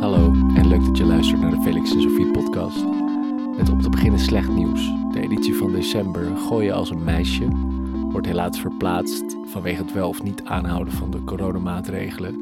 [0.00, 2.84] Hallo en leuk dat je luistert naar de Felix en Sophie podcast.
[3.56, 4.92] Met op te beginnen slecht nieuws.
[5.12, 7.48] De editie van december, Gooien als een meisje,
[8.10, 12.34] wordt helaas verplaatst vanwege het wel of niet aanhouden van de coronamaatregelen.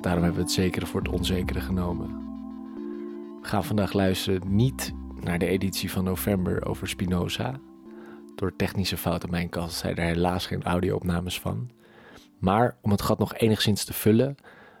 [0.00, 2.22] Daarom hebben we het zekere voor het onzekere genomen.
[3.40, 7.60] Gaan vandaag luisteren niet naar de editie van november over Spinoza.
[8.34, 11.70] Door technische fouten mijn kant zijn er helaas geen audio-opnames van.
[12.38, 14.36] Maar om het gat nog enigszins te vullen,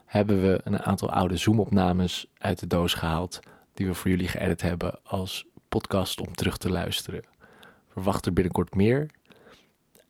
[0.06, 3.40] hebben we een aantal oude Zoom-opnames uit de doos gehaald.
[3.74, 7.22] Die we voor jullie geëdit hebben als podcast om terug te luisteren.
[7.88, 9.10] Verwacht er binnenkort meer.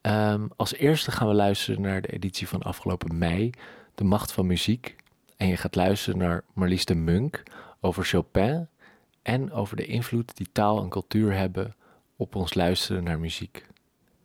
[0.01, 3.51] Ehm, als eerste gaan we luisteren naar de editie van afgelopen mei,
[3.95, 4.97] De Macht van Muziek.
[5.37, 7.43] En je gaat luisteren naar Marlies de Munk
[7.81, 8.69] over Chopin
[9.23, 11.75] en over de invloed die taal en cultuur hebben
[12.17, 13.67] op ons luisteren naar muziek.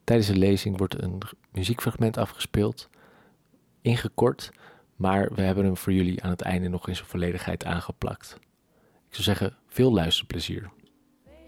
[0.04, 1.22] Tijdens de lezing wordt een
[1.52, 2.88] muziekfragment afgespeeld,
[3.82, 4.50] ingekort,
[4.96, 8.38] maar we hebben hem voor jullie aan het einde nog in zijn volledigheid aangeplakt.
[9.08, 10.70] Ik zou zeggen, veel luisterplezier.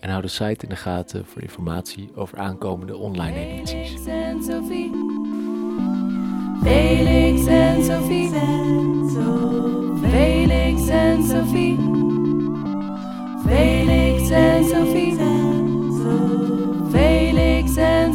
[0.01, 3.91] En hou de site in de gaten voor informatie over aankomende online edities.
[3.91, 4.91] Felix en Sophie.
[6.63, 8.31] Felix en Sophie.
[10.11, 12.02] Felix en Sophie.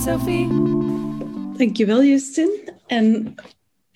[0.08, 0.48] Sophie.
[1.58, 2.50] Dankjewel, Justin.
[2.86, 3.36] En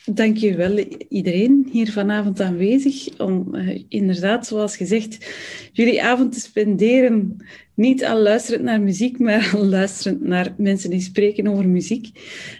[0.06, 0.78] dankjewel
[1.09, 5.32] iedereen hier vanavond aanwezig om eh, inderdaad, zoals gezegd,
[5.73, 7.38] jullie avond te spenderen.
[7.73, 12.09] Niet al luisterend naar muziek, maar al luisterend naar mensen die spreken over muziek.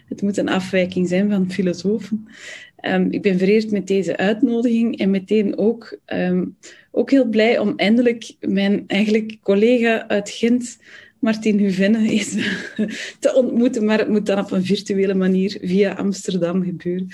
[0.10, 2.28] Het moet een afwijking zijn van filosofen.
[2.76, 6.46] Ehm, ik ben vereerd met deze uitnodiging en meteen ook, ehm,
[6.92, 10.78] ook heel blij om eindelijk mijn eigenlijk collega uit Gent,
[11.22, 12.36] Martin Huvenne, is
[13.20, 13.86] te ontmoeten.
[13.86, 17.08] Maar het moet dan op een virtuele manier via Amsterdam gebeuren.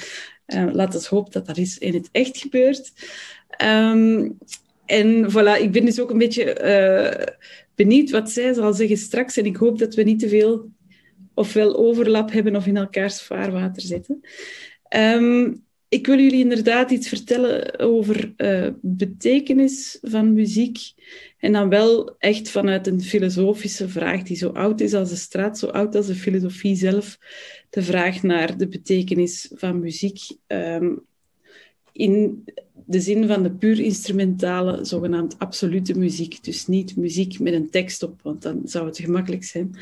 [0.48, 2.92] Uh, laat ons hopen dat dat is in het echt gebeurt.
[3.50, 4.30] Ehm,
[4.86, 7.34] en voilà, ik ben dus ook een beetje eh,
[7.76, 9.38] benieuwd wat zij zal zeggen straks.
[9.38, 10.70] En ik hoop dat we niet te veel
[11.34, 14.22] ofwel overlap hebben of in elkaars vaarwater zitten.
[14.88, 15.54] Ehm,
[15.90, 20.78] ik wil jullie inderdaad iets vertellen over uh, betekenis van muziek.
[21.38, 25.58] En dan wel echt vanuit een filosofische vraag die zo oud is als de straat,
[25.58, 27.18] zo oud als de filosofie zelf.
[27.70, 30.20] De vraag naar de betekenis van muziek.
[30.48, 31.06] Um,
[31.92, 32.44] in
[32.86, 36.44] de zin van de puur instrumentale, zogenaamd absolute muziek.
[36.44, 39.76] Dus niet muziek met een tekst op, want dan zou het gemakkelijk zijn.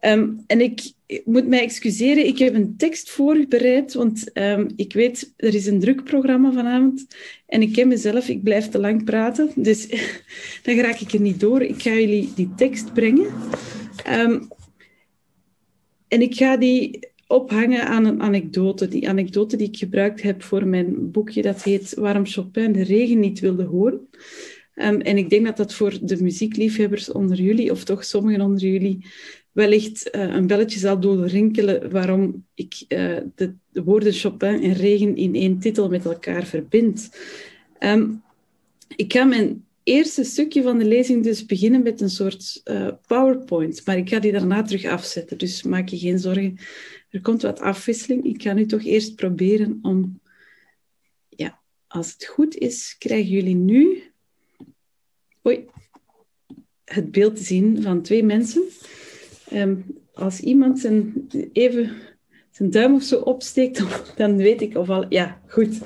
[0.00, 0.92] Um, en ik
[1.24, 5.54] moet mij excuseren, ik heb een tekst voor u bereid, want um, ik weet, er
[5.54, 7.06] is een drukprogramma vanavond
[7.46, 9.86] en ik ken mezelf, ik blijf te lang praten, dus
[10.62, 11.62] dan raak ik er niet door.
[11.62, 13.26] Ik ga jullie die tekst brengen.
[14.10, 14.48] Um,
[16.08, 18.88] en ik ga die ophangen aan een anekdote.
[18.88, 23.20] Die anekdote die ik gebruikt heb voor mijn boekje, dat heet Waarom Chopin de regen
[23.20, 24.08] niet wilde horen.
[24.74, 29.06] En ik denk dat dat voor de muziekliefhebbers onder jullie, of toch sommigen onder jullie,
[29.56, 35.16] wellicht uh, een belletje zal doorrinkelen waarom ik uh, de, de, woorden Chopin en regen
[35.16, 37.10] in één titel met elkaar verbind.
[37.80, 38.22] Um,
[38.96, 43.86] ik ga mijn eerste stukje van de lezing dus beginnen met een soort uh, PowerPoint,
[43.86, 46.58] maar ik ga die daarna terug afzetten, dus maak je geen zorgen.
[47.10, 48.24] Er komt wat afwisseling.
[48.24, 50.20] Ik ga nu toch eerst proberen om...
[51.28, 54.02] Ja, als het goed is, krijgen jullie nu...
[55.46, 55.64] Oei.
[56.84, 58.62] Het beeld te zien van twee mensen.
[59.56, 59.84] Um,
[60.14, 61.90] als iemand zijn, even
[62.50, 63.82] zijn duim of zo opsteekt,
[64.16, 65.06] dan weet ik of al...
[65.08, 65.78] Ja, goed.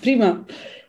[0.00, 0.44] Prima.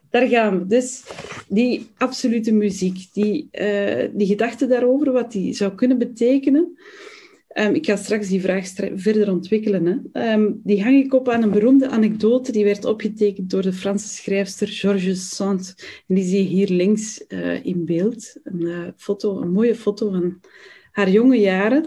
[0.10, 0.66] Daar gaan we.
[0.66, 1.04] Dus
[1.48, 6.78] die absolute muziek, die, uh, die gedachte daarover, wat die zou kunnen betekenen...
[7.58, 9.86] Um, ik ga straks die vraag verder ontwikkelen.
[9.86, 10.34] Hè.
[10.34, 14.08] Um, die hang ik op aan een beroemde anekdote die werd opgetekend door de Franse
[14.08, 15.76] schrijfster Georges Sand.
[16.08, 18.36] En die zie je hier links uh, in beeld.
[18.44, 20.40] Een, uh, foto, een mooie foto van
[21.00, 21.84] haar jonge jaren.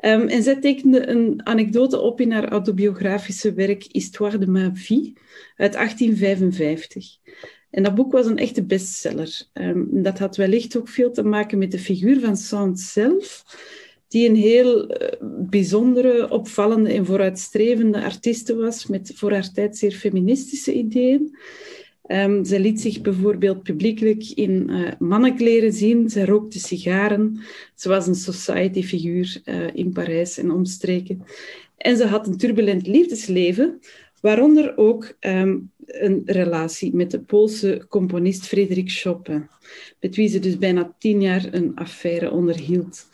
[0.00, 5.12] Um, en zij tekende een anekdote op in haar autobiografische werk Histoire de ma vie
[5.56, 7.16] uit 1855.
[7.70, 9.42] En dat boek was een echte bestseller.
[9.90, 13.44] dat had wellicht ook veel te maken met de figuur van Sand zelf
[14.08, 14.96] die een heel
[15.30, 21.36] bijzondere, opvallende en vooruitstrevende artieste was, met voor haar tijd zeer feministische ideeën.
[22.08, 26.10] Um, ze liet zich bijvoorbeeld publiekelijk in uh, mannenkleren zien.
[26.10, 27.40] Ze rookte sigaren.
[27.74, 31.22] Ze was een society-figuur uh, in Parijs en omstreken.
[31.76, 33.80] En ze had een turbulent liefdesleven,
[34.20, 39.48] waaronder ook um, een relatie met de Poolse componist Frederik Chopin,
[40.00, 43.06] met wie ze dus bijna tien jaar een affaire onderhield.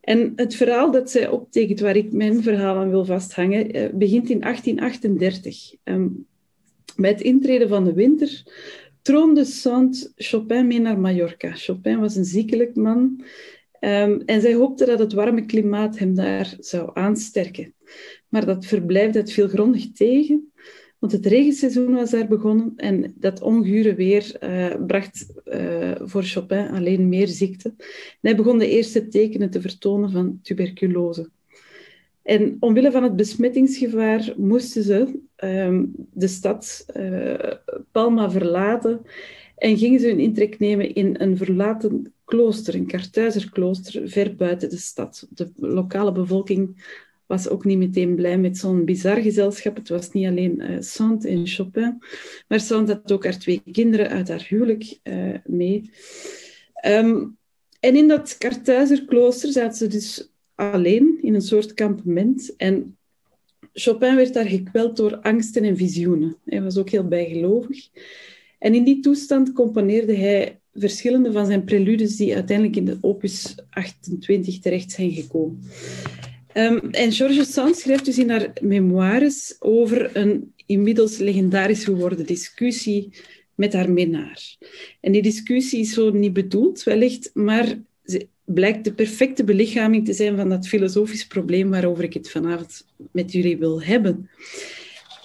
[0.00, 4.30] En het verhaal dat zij optekent, waar ik mijn verhaal aan wil vasthangen, eh, begint
[4.30, 5.74] in 1838.
[5.84, 6.26] Um,
[6.96, 8.42] bij het intreden van de winter
[9.02, 11.52] troonde Saint Chopin mee naar Mallorca.
[11.54, 13.24] Chopin was een ziekelijk man
[13.80, 17.74] um, en zij hoopte dat het warme klimaat hem daar zou aansterken.
[18.28, 20.52] Maar dat verblijf dat viel grondig tegen,
[20.98, 26.68] want het regenseizoen was daar begonnen en dat ongure weer uh, bracht uh, voor Chopin
[26.68, 27.74] alleen meer ziekte.
[28.20, 31.30] Hij begon de eerste tekenen te vertonen van tuberculose.
[32.30, 37.52] En omwille van het besmettingsgevaar moesten ze um, de stad uh,
[37.92, 39.00] Palma verlaten
[39.56, 44.76] en gingen ze een intrek nemen in een verlaten klooster, een Kartuizerklooster, ver buiten de
[44.76, 45.26] stad.
[45.30, 46.84] De lokale bevolking
[47.26, 49.76] was ook niet meteen blij met zo'n bizar gezelschap.
[49.76, 51.98] Het was niet alleen uh, Saint en Chopin,
[52.48, 55.90] maar Saint had ook haar twee kinderen uit haar huwelijk uh, mee.
[56.86, 57.38] Um,
[57.80, 60.29] en in dat Kartuizerklooster zaten ze dus
[60.60, 62.56] alleen in een soort kampement.
[62.56, 62.96] En
[63.72, 66.36] Chopin werd daar gekweld door angsten en visioenen.
[66.44, 67.88] Hij was ook heel bijgelovig.
[68.58, 73.54] En in die toestand componeerde hij verschillende van zijn preludes die uiteindelijk in de opus
[73.70, 75.62] 28 terecht zijn gekomen.
[76.54, 83.12] Um, en Georges Sand schrijft dus in haar memoires over een inmiddels legendarisch geworden discussie
[83.54, 84.56] met haar minnaar.
[85.00, 87.78] En die discussie is zo niet bedoeld, wellicht, maar
[88.44, 93.32] blijkt de perfecte belichaming te zijn van dat filosofisch probleem waarover ik het vanavond met
[93.32, 94.30] jullie wil hebben.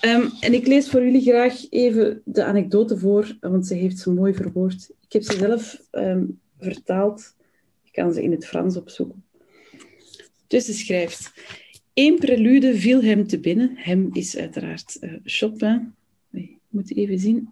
[0.01, 4.11] Um, en ik lees voor jullie graag even de anekdote voor, want ze heeft ze
[4.11, 4.89] mooi verwoord.
[5.07, 7.35] Ik heb ze zelf um, vertaald.
[7.83, 9.23] Ik kan ze in het Frans opzoeken.
[10.47, 11.31] Dus ze schrijft...
[11.95, 13.71] Eén prelude viel hem te binnen.
[13.75, 15.93] Hem is uiteraard uh, Chopin.
[16.31, 17.49] Ik moet even zien.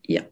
[0.00, 0.28] Ja.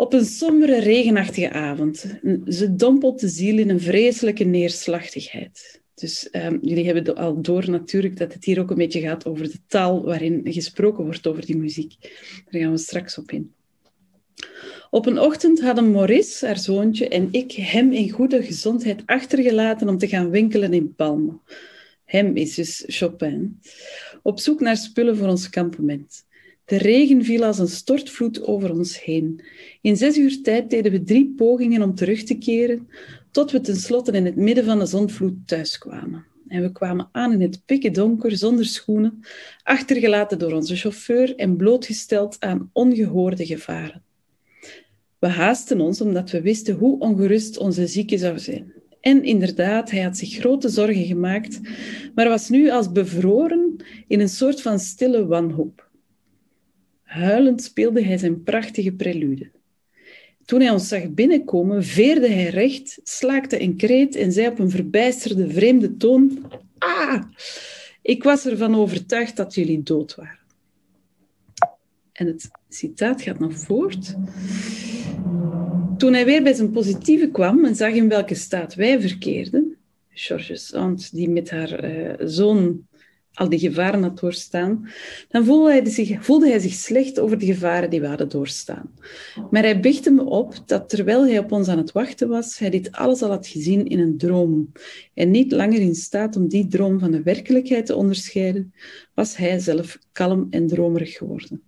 [0.00, 2.18] Op een sombere, regenachtige avond.
[2.46, 5.82] Ze dompelt de ziel in een vreselijke neerslachtigheid.
[5.94, 9.44] Dus um, jullie hebben al door natuurlijk dat het hier ook een beetje gaat over
[9.44, 11.94] de taal waarin gesproken wordt over die muziek.
[12.50, 13.52] Daar gaan we straks op in.
[14.90, 19.98] Op een ochtend hadden Maurice, haar zoontje, en ik hem in goede gezondheid achtergelaten om
[19.98, 21.40] te gaan winkelen in Palma.
[22.04, 23.60] Hem is dus Chopin.
[24.22, 26.26] Op zoek naar spullen voor ons kampement.
[26.68, 29.40] De regen viel als een stortvloed over ons heen.
[29.80, 32.88] In zes uur tijd deden we drie pogingen om terug te keren,
[33.30, 36.24] tot we tenslotte in het midden van de zonvloed thuiskwamen.
[36.48, 39.20] En we kwamen aan in het pikke donker, zonder schoenen,
[39.62, 44.02] achtergelaten door onze chauffeur en blootgesteld aan ongehoorde gevaren.
[45.18, 48.72] We haasten ons omdat we wisten hoe ongerust onze zieke zou zijn.
[49.00, 51.60] En inderdaad, hij had zich grote zorgen gemaakt,
[52.14, 53.76] maar was nu als bevroren
[54.08, 55.87] in een soort van stille wanhoop.
[57.08, 59.50] Huilend speelde hij zijn prachtige prelude.
[60.44, 64.70] Toen hij ons zag binnenkomen, veerde hij recht, slaakte een kreet en zei op een
[64.70, 67.22] verbijsterde, vreemde toon: Ah,
[68.02, 70.38] ik was ervan overtuigd dat jullie dood waren.
[72.12, 74.14] En het citaat gaat nog voort.
[75.96, 79.76] Toen hij weer bij zijn positieve kwam en zag in welke staat wij verkeerden,
[80.08, 82.87] Georges Sand, die met haar uh, zoon
[83.38, 84.88] al die gevaren had doorstaan,
[85.28, 88.90] dan voelde hij, zich, voelde hij zich slecht over de gevaren die we hadden doorstaan.
[89.50, 92.70] Maar hij bichtte me op dat terwijl hij op ons aan het wachten was, hij
[92.70, 94.72] dit alles al had gezien in een droom.
[95.14, 98.74] En niet langer in staat om die droom van de werkelijkheid te onderscheiden,
[99.14, 101.62] was hij zelf kalm en dromerig geworden.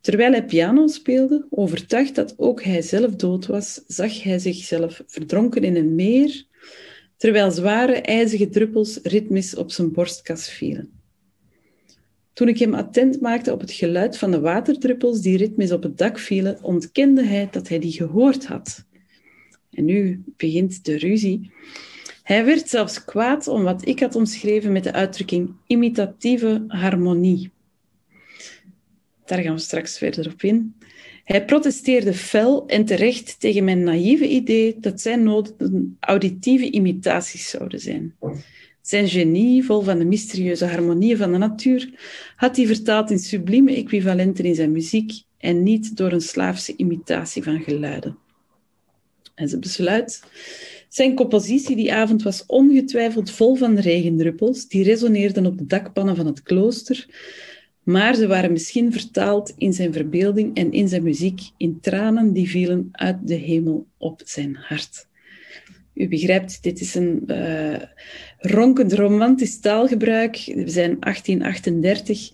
[0.00, 5.62] Terwijl hij piano speelde, overtuigd dat ook hij zelf dood was, zag hij zichzelf verdronken
[5.62, 6.46] in een meer
[7.22, 10.90] terwijl zware, ijzige druppels ritmisch op zijn borstkas vielen.
[12.32, 15.98] Toen ik hem attent maakte op het geluid van de waterdruppels die ritmisch op het
[15.98, 18.84] dak vielen, ontkende hij dat hij die gehoord had.
[19.70, 21.52] En nu begint de ruzie.
[22.22, 27.50] Hij werd zelfs kwaad om wat ik had omschreven met de uitdrukking imitatieve harmonie.
[29.24, 30.74] Daar gaan we straks verder op in.
[31.24, 37.80] Hij protesteerde fel en terecht tegen mijn naïeve idee dat zijn noden auditieve imitaties zouden
[37.80, 38.14] zijn.
[38.80, 41.90] Zijn genie, vol van de mysterieuze harmonieën van de natuur,
[42.36, 47.42] had hij vertaald in sublieme equivalenten in zijn muziek en niet door een slaafse imitatie
[47.42, 48.18] van geluiden.
[49.34, 50.22] En zijn besluit.
[50.88, 56.26] Zijn compositie die avond was ongetwijfeld vol van regendruppels die resoneerden op de dakpannen van
[56.26, 57.06] het klooster,
[57.82, 62.48] maar ze waren misschien vertaald in zijn verbeelding en in zijn muziek in tranen die
[62.48, 65.10] vielen uit de hemel op zijn hart.
[65.94, 67.76] U begrijpt, dit is een uh,
[68.38, 70.36] ronkend romantisch taalgebruik.
[70.36, 72.30] We zijn 1838.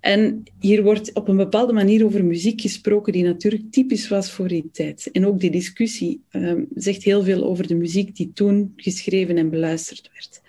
[0.00, 4.48] En hier wordt op een bepaalde manier over muziek gesproken die natuurlijk typisch was voor
[4.48, 5.08] die tijd.
[5.12, 9.50] En ook die discussie um, zegt heel veel over de muziek die toen geschreven en
[9.50, 10.42] beluisterd werd.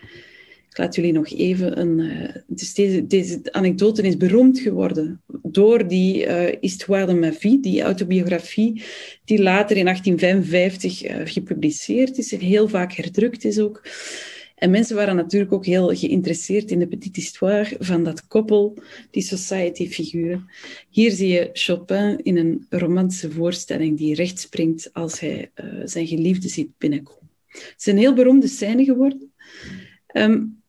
[0.76, 2.30] Ik laat jullie nog even een.
[2.48, 7.82] Dus deze, deze anekdote is beroemd geworden door die uh, Histoire de ma vie, die
[7.82, 8.84] autobiografie,
[9.26, 13.82] die later in 1855 uh, gepubliceerd is en heel vaak herdrukt is ook.
[14.56, 18.78] En mensen waren natuurlijk ook heel geïnteresseerd in de petite histoire van dat koppel,
[19.12, 20.50] die society-figuren.
[20.90, 25.52] Hier zie je Chopin in een romantische voorstelling die recht springt als hij
[25.86, 27.30] zijn geliefde ziet binnenkomen.
[27.48, 29.34] Het is een heel beroemde scène geworden.
[30.14, 30.64] Um,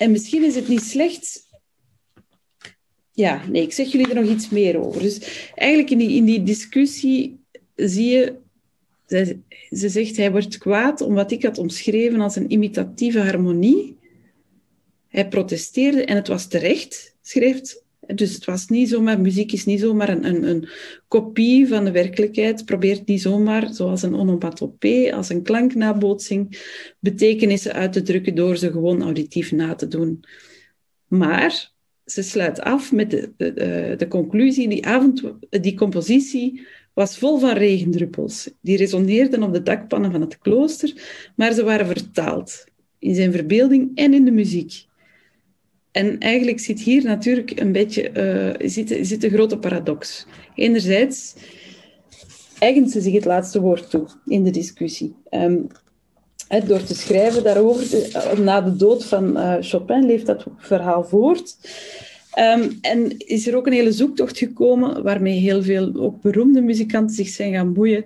[0.00, 1.48] en misschien is het niet slecht.
[3.12, 5.02] Ja, nee, ik zeg jullie er nog iets meer over.
[5.02, 7.40] Dus eigenlijk in die, in die discussie
[7.74, 8.38] zie je
[9.06, 9.38] ze,
[9.70, 13.98] ze zegt, hij wordt kwaad om wat ik had omschreven als een imitatieve harmonie.
[15.08, 17.84] Hij protesteerde en het was terecht, schrijft.
[18.14, 20.68] Dus het was niet zomaar, muziek is niet zomaar een, een, een
[21.08, 22.64] kopie van de werkelijkheid.
[22.64, 26.58] Probeert niet zomaar, zoals een onomatopee, als een klanknabootsing,
[26.98, 30.24] betekenissen uit te drukken door ze gewoon auditief na te doen.
[31.06, 31.72] Maar
[32.04, 37.52] ze sluit af met de, de, de conclusie, die avond, die compositie was vol van
[37.52, 38.50] regendruppels.
[38.60, 40.92] Die resoneerden op de dakpannen van het klooster,
[41.36, 42.64] maar ze waren vertaald
[42.98, 44.88] in zijn verbeelding en in de muziek.
[45.92, 48.10] En eigenlijk zit hier natuurlijk een beetje
[48.58, 50.26] zit, zit een grote paradox.
[50.54, 51.34] Enerzijds
[52.58, 55.14] eigent ze zich het laatste woord toe in de discussie.
[55.30, 55.66] Um,
[56.66, 61.56] door te schrijven daarover, uh, na de dood van uh, Chopin leeft dat verhaal voort.
[62.38, 67.14] Um, en is er ook een hele zoektocht gekomen waarmee heel veel ook beroemde muzikanten
[67.16, 68.04] zich zijn gaan boeien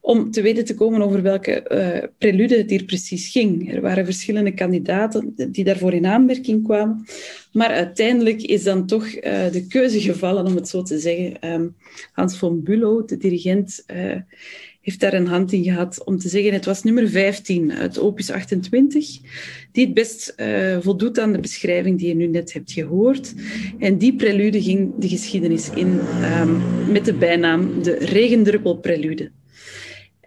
[0.00, 3.74] om te weten te komen over welke uh, prelude het hier precies ging.
[3.74, 7.04] Er waren verschillende kandidaten die daarvoor in aanmerking kwamen.
[7.52, 11.52] Maar uiteindelijk is dan toch uh, de keuze gevallen, om het zo te zeggen.
[11.52, 11.76] Um,
[12.12, 14.16] Hans von Bülow, de dirigent, uh,
[14.80, 18.30] heeft daar een hand in gehad om te zeggen, het was nummer 15 uit opus
[18.30, 19.18] 28,
[19.72, 20.34] die het best
[20.80, 23.34] voldoet aan de beschrijving die je nu net hebt gehoord.
[23.78, 26.00] En die prelude ging de geschiedenis in
[26.40, 29.30] um, met de bijnaam de regendruppelprelude.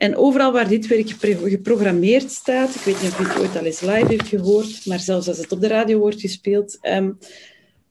[0.03, 1.09] En overal waar dit werk
[1.43, 4.99] geprogrammeerd staat, ik weet niet of u het ooit al eens live heeft gehoord, maar
[4.99, 7.17] zelfs als het op de radio wordt gespeeld, um,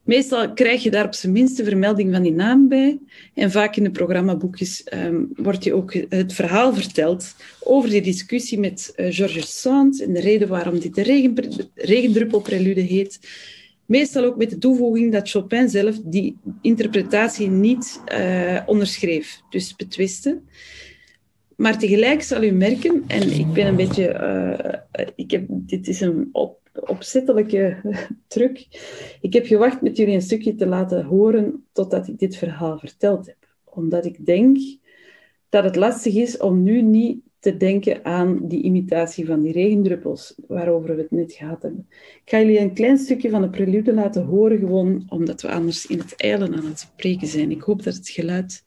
[0.03, 2.99] Meestal krijg je daar op zijn minste vermelding van die naam bij.
[3.35, 8.59] En vaak in de programmaboekjes um, wordt je ook het verhaal verteld over die discussie
[8.59, 11.35] met uh, Georges Sand en de reden waarom dit de regen,
[11.75, 13.19] regendruppelprelude heet.
[13.87, 20.41] Meestal ook met de toevoeging dat Chopin zelf die interpretatie niet uh, onderschreef, dus betwiste.
[21.63, 26.01] Maar tegelijk zal u merken, en ik ben een beetje, uh, ik heb, dit is
[26.01, 27.77] een op, opzettelijke
[28.29, 28.67] truc.
[29.21, 33.27] Ik heb gewacht met jullie een stukje te laten horen totdat ik dit verhaal verteld
[33.27, 33.37] heb.
[33.65, 34.59] Omdat ik denk
[35.49, 40.35] dat het lastig is om nu niet te denken aan die imitatie van die regendruppels,
[40.47, 41.87] waarover we het net gehad hebben.
[42.25, 45.87] Ik ga jullie een klein stukje van de prelude laten horen, gewoon omdat we anders
[45.87, 47.51] in het eilen aan het spreken zijn.
[47.51, 48.63] Ik hoop dat het geluid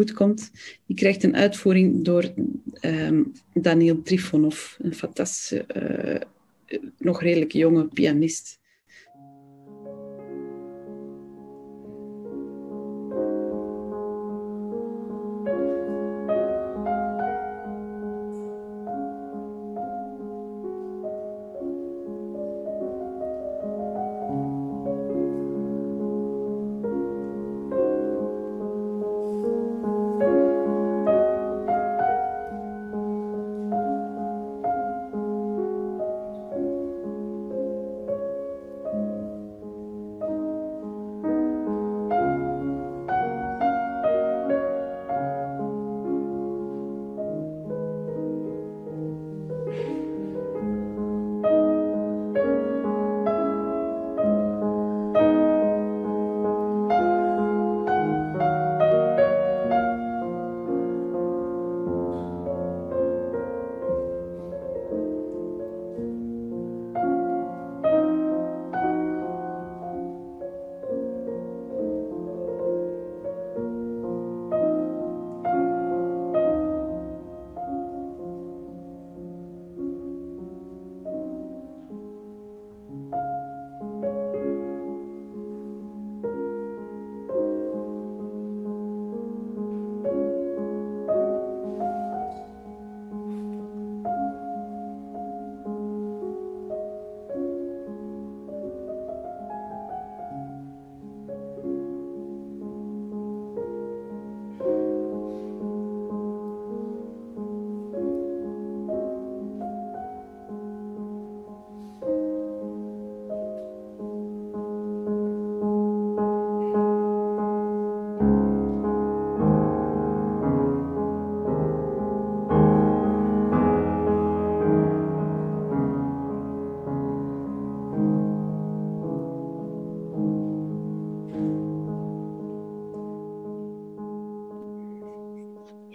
[0.00, 0.50] goed komt.
[0.86, 2.32] Die krijgt een uitvoering door
[2.80, 6.20] um, Daniel Trifonov, een fantastische uh,
[6.98, 8.59] nog redelijk jonge pianist.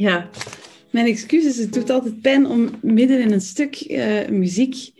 [0.05, 0.29] Ja,
[0.89, 1.57] mijn excuses.
[1.57, 4.91] Het doet altijd pijn om midden in een stuk uh, muziek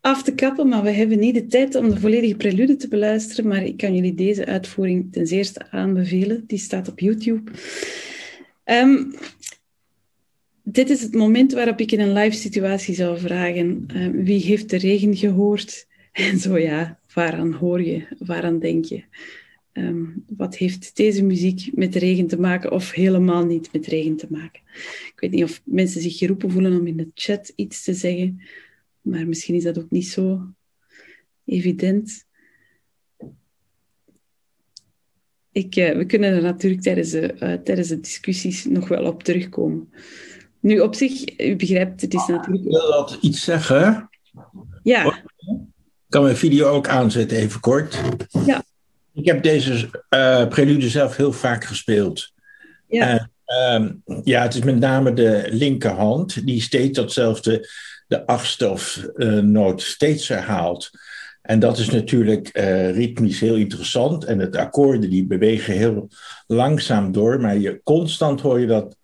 [0.00, 3.48] af te kappen, maar we hebben niet de tijd om de volledige prelude te beluisteren.
[3.48, 6.44] Maar ik kan jullie deze uitvoering ten zeerste aanbevelen.
[6.46, 7.50] Die staat op YouTube.
[8.64, 9.14] Um,
[10.62, 14.70] dit is het moment waarop ik in een live situatie zou vragen: uh, wie heeft
[14.70, 15.86] de regen gehoord?
[16.12, 18.06] En zo ja, waaraan hoor je?
[18.18, 19.02] Waaraan denk je?
[19.78, 24.26] Um, wat heeft deze muziek met regen te maken of helemaal niet met regen te
[24.30, 24.60] maken?
[25.06, 28.40] Ik weet niet of mensen zich geroepen voelen om in de chat iets te zeggen,
[29.00, 30.40] maar misschien is dat ook niet zo
[31.44, 32.24] evident.
[35.52, 39.22] Ik, uh, we kunnen er natuurlijk tijdens de, uh, tijdens de discussies nog wel op
[39.22, 39.92] terugkomen.
[40.60, 42.64] Nu, op zich, u begrijpt, het is natuurlijk...
[42.64, 44.08] Ik wil dat iets zeggen.
[44.82, 45.16] Ja.
[45.16, 48.00] Ik kan mijn video ook aanzetten, even kort.
[48.46, 48.64] Ja.
[49.16, 52.32] Ik heb deze uh, prelude zelf heel vaak gespeeld.
[52.88, 53.28] Ja.
[53.46, 53.90] Uh,
[54.24, 57.68] ja, het is met name de linkerhand die steeds datzelfde,
[58.08, 60.90] de achtste of uh, noot, steeds herhaalt.
[61.42, 64.24] En dat is natuurlijk uh, ritmisch heel interessant.
[64.24, 66.08] En het akkoorden die bewegen heel
[66.46, 68.96] langzaam door, maar je, constant hoor je dat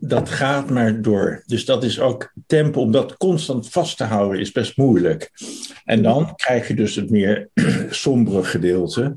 [0.00, 1.42] dat gaat maar door.
[1.46, 5.30] Dus dat is ook tempo, om dat constant vast te houden, is best moeilijk.
[5.84, 7.48] En dan krijg je dus het meer
[7.90, 9.16] sombere gedeelte.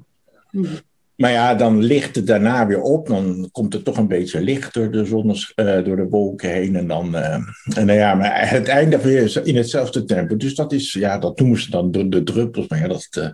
[1.16, 3.08] Maar ja, dan licht het daarna weer op.
[3.08, 6.76] Dan komt het toch een beetje licht door de, zonnes, uh, door de wolken heen.
[6.76, 7.34] En dan, uh,
[7.76, 10.38] en nou ja, maar het eindigt weer in hetzelfde tempo.
[10.38, 12.68] Dus dat is, ja, dat noemen ze dan de, de druppels.
[12.68, 13.34] Maar ja, dat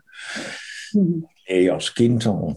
[1.46, 2.56] uh, als kind al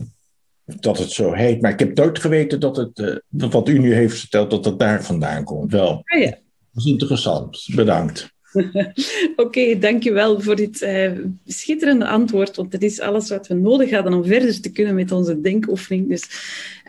[0.81, 1.61] dat het zo heet.
[1.61, 4.78] Maar ik heb nooit geweten dat het, uh, wat u nu heeft verteld, dat het
[4.78, 5.72] daar vandaan komt.
[5.72, 6.02] Wel.
[6.04, 6.31] Ah, ja.
[6.72, 7.68] Dat is interessant.
[7.74, 8.37] Bedankt.
[8.52, 8.92] Oké,
[9.37, 11.12] okay, dankjewel voor dit uh,
[11.46, 15.12] schitterende antwoord, want dat is alles wat we nodig hadden om verder te kunnen met
[15.12, 16.09] onze denkoefening.
[16.09, 16.24] Dus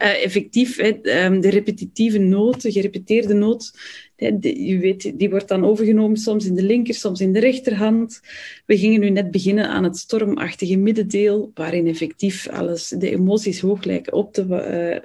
[0.01, 3.71] uh, effectief, hè, um, de repetitieve noot, de gerepeteerde noot,
[4.19, 8.21] de, je weet, die wordt dan overgenomen soms in de linker, soms in de rechterhand.
[8.65, 13.83] We gingen nu net beginnen aan het stormachtige middendeel, waarin effectief alles, de emoties hoog
[13.83, 14.45] lijken op te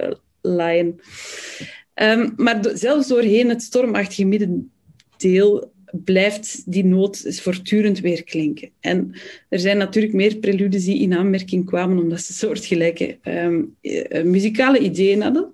[0.01, 1.01] uh, laaien.
[1.95, 5.73] Um, maar zelfs doorheen het stormachtige middendeel
[6.05, 8.71] blijft die noot voortdurend weer klinken.
[8.81, 9.15] En
[9.49, 13.77] er zijn natuurlijk meer preludes die in aanmerking kwamen omdat ze soortgelijke um,
[14.25, 15.53] muzikale ideeën hadden.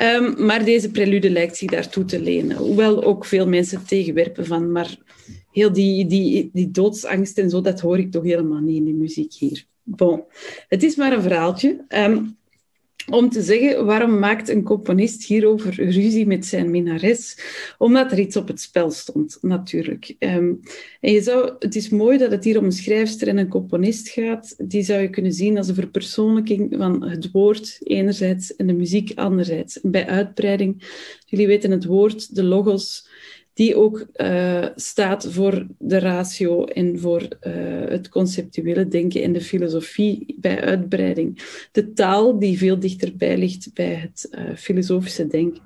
[0.00, 2.56] Um, maar deze prelude lijkt zich daartoe te lenen.
[2.56, 4.96] Hoewel ook veel mensen tegenwerpen van, maar
[5.52, 8.92] heel die, die, die doodsangst en zo, dat hoor ik toch helemaal niet in de
[8.92, 9.64] muziek hier.
[9.82, 10.22] Bon,
[10.68, 11.84] het is maar een verhaaltje.
[11.88, 12.36] Um,
[13.10, 17.38] om te zeggen waarom maakt een componist hierover ruzie met zijn minares?
[17.78, 20.14] Omdat er iets op het spel stond, natuurlijk.
[20.18, 20.60] Um,
[21.00, 24.08] en je zou, het is mooi dat het hier om een schrijfster en een componist
[24.08, 24.54] gaat.
[24.68, 29.12] Die zou je kunnen zien als een verpersoonlijking van het woord enerzijds en de muziek
[29.14, 29.78] anderzijds.
[29.82, 30.82] bij uitbreiding,
[31.26, 33.05] jullie weten het woord, de logos,
[33.56, 37.28] die ook uh, staat voor de ratio en voor uh,
[37.88, 41.42] het conceptuele denken en de filosofie bij uitbreiding.
[41.72, 45.62] De taal die veel dichterbij ligt bij het uh, filosofische denken.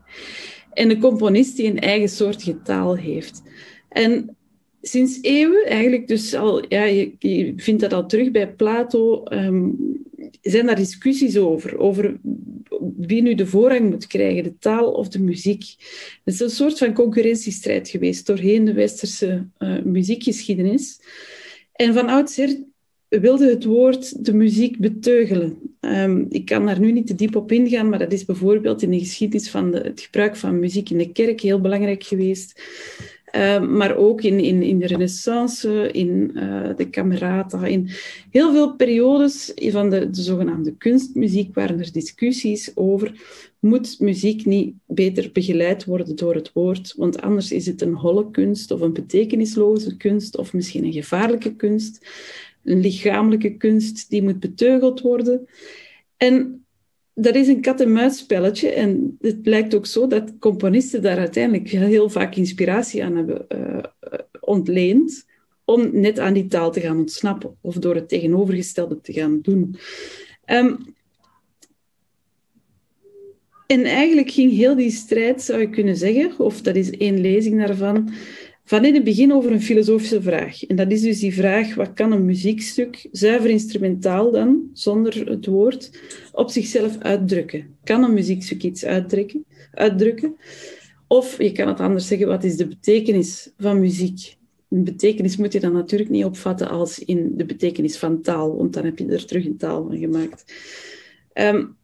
[0.72, 3.42] En de componist die een eigen soortige taal heeft.
[3.88, 4.36] En
[4.82, 9.76] sinds eeuwen, eigenlijk dus al, ja, je, vindt dat al terug bij Plato, um,
[10.40, 12.16] zijn daar discussies over, over
[12.96, 15.64] wie nu de voorrang moet krijgen, de taal of de muziek.
[16.24, 21.00] Het is een soort van concurrentiestrijd geweest doorheen de westerse uh, muziekgeschiedenis.
[21.72, 22.56] En van oudsher
[23.08, 25.58] wilde het woord de muziek beteugelen.
[25.80, 28.90] Um, ik kan daar nu niet te diep op ingaan, maar dat is bijvoorbeeld in
[28.90, 32.62] de geschiedenis van de, het gebruik van muziek in de kerk heel belangrijk geweest.
[33.36, 37.90] Uh, maar ook in, in, in de renaissance, in uh, de camerata, in
[38.30, 43.12] heel veel periodes van de, de zogenaamde kunstmuziek waren er discussies over
[43.60, 48.30] moet muziek niet beter begeleid worden door het woord, want anders is het een holle
[48.30, 52.06] kunst of een betekenisloze kunst of misschien een gevaarlijke kunst,
[52.64, 55.48] een lichamelijke kunst die moet beteugeld worden.
[56.16, 56.59] En
[57.20, 58.68] dat is een kat-en-muisspelletje.
[58.68, 63.78] En het blijkt ook zo dat componisten daar uiteindelijk heel vaak inspiratie aan hebben uh,
[64.40, 65.26] ontleend
[65.64, 69.76] om net aan die taal te gaan ontsnappen of door het tegenovergestelde te gaan doen.
[70.46, 70.94] Um,
[73.66, 77.66] en eigenlijk ging heel die strijd, zou je kunnen zeggen, of dat is één lezing
[77.66, 78.12] daarvan,
[78.70, 80.64] van in het begin over een filosofische vraag.
[80.64, 85.46] En dat is dus die vraag, wat kan een muziekstuk, zuiver instrumentaal dan, zonder het
[85.46, 85.90] woord,
[86.32, 87.76] op zichzelf uitdrukken?
[87.84, 89.44] Kan een muziekstuk iets uitdrukken?
[89.72, 90.36] uitdrukken?
[91.06, 94.36] Of je kan het anders zeggen, wat is de betekenis van muziek?
[94.68, 98.72] Een betekenis moet je dan natuurlijk niet opvatten als in de betekenis van taal, want
[98.72, 100.54] dan heb je er terug een taal van gemaakt.
[101.34, 101.76] Um,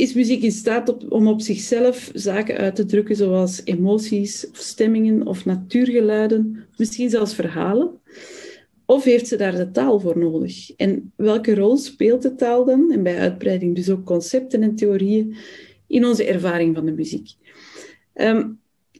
[0.00, 5.26] is muziek in staat om op zichzelf zaken uit te drukken, zoals emoties, of stemmingen
[5.26, 8.00] of natuurgeluiden, misschien zelfs verhalen?
[8.84, 10.76] Of heeft ze daar de taal voor nodig?
[10.76, 15.36] En welke rol speelt de taal dan, en bij uitbreiding dus ook concepten en theorieën,
[15.86, 17.30] in onze ervaring van de muziek?
[18.12, 18.48] Ehm,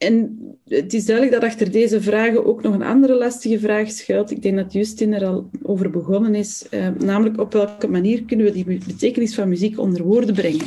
[0.01, 4.31] en het is duidelijk dat achter deze vragen ook nog een andere lastige vraag schuilt.
[4.31, 6.67] Ik denk dat Justin er al over begonnen is.
[6.71, 10.67] Eh, namelijk op welke manier kunnen we die betekenis van muziek onder woorden brengen?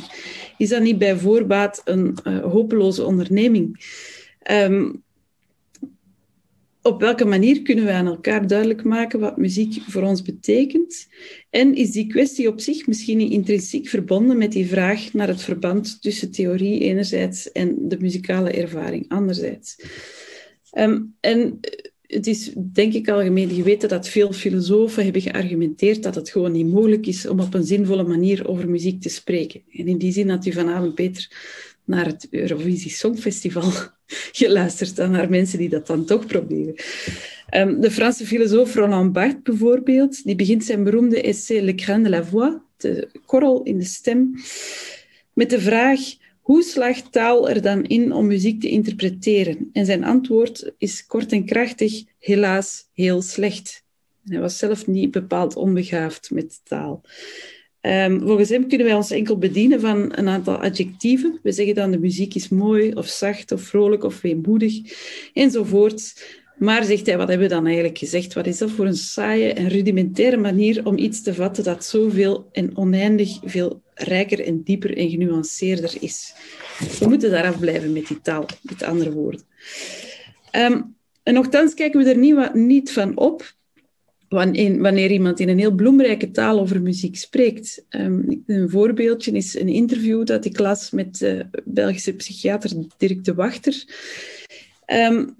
[0.57, 3.85] Is dat niet bij voorbaat een uh, hopeloze onderneming?
[4.51, 5.03] Um,
[6.83, 11.07] op welke manier kunnen we aan elkaar duidelijk maken wat muziek voor ons betekent?
[11.49, 16.01] En is die kwestie op zich misschien intrinsiek verbonden met die vraag naar het verband
[16.01, 19.75] tussen theorie enerzijds en de muzikale ervaring anderzijds?
[20.77, 21.59] Um, en
[22.01, 26.71] het is denk ik algemeen geweten dat veel filosofen hebben geargumenteerd dat het gewoon niet
[26.71, 29.61] mogelijk is om op een zinvolle manier over muziek te spreken.
[29.71, 31.31] En in die zin had u vanavond beter
[31.85, 33.71] naar het Eurovisie Songfestival
[34.31, 36.75] geluisterd dan naar mensen die dat dan toch proberen.
[37.55, 42.09] Um, de Franse filosoof Roland Barthes bijvoorbeeld, die begint zijn beroemde essay Le Cran de
[42.09, 44.33] la Voix, de korrel in de stem,
[45.33, 45.99] met de vraag
[46.43, 49.69] hoe slaagt taal er dan in om muziek te interpreteren?
[49.73, 53.83] En zijn antwoord is kort en krachtig, helaas heel slecht.
[54.23, 57.01] hij was zelf niet bepaald onbegaafd met taal.
[57.85, 61.39] Um, volgens hem kunnen wij ons enkel bedienen van een aantal adjectieven.
[61.41, 64.79] We zeggen dan de muziek is mooi, of zacht, of vrolijk, of weemoedig,
[65.33, 66.25] enzovoort.
[66.57, 68.33] Maar, zegt hij, wat hebben we dan eigenlijk gezegd?
[68.33, 72.49] Wat is dat voor een saaie en rudimentaire manier om iets te vatten dat zoveel
[72.51, 76.33] en oneindig veel rijker en dieper en genuanceerder is?
[76.99, 79.41] We moeten daaraf blijven met die taal, met andere woorden.
[80.55, 83.53] Um, en nogthans kijken we er niet, niet van op
[84.33, 87.85] wanneer iemand in een heel bloemrijke taal over muziek spreekt.
[87.89, 93.33] Um, een voorbeeldje is een interview dat ik las met de Belgische psychiater Dirk de
[93.33, 93.83] Wachter.
[94.87, 95.35] Um,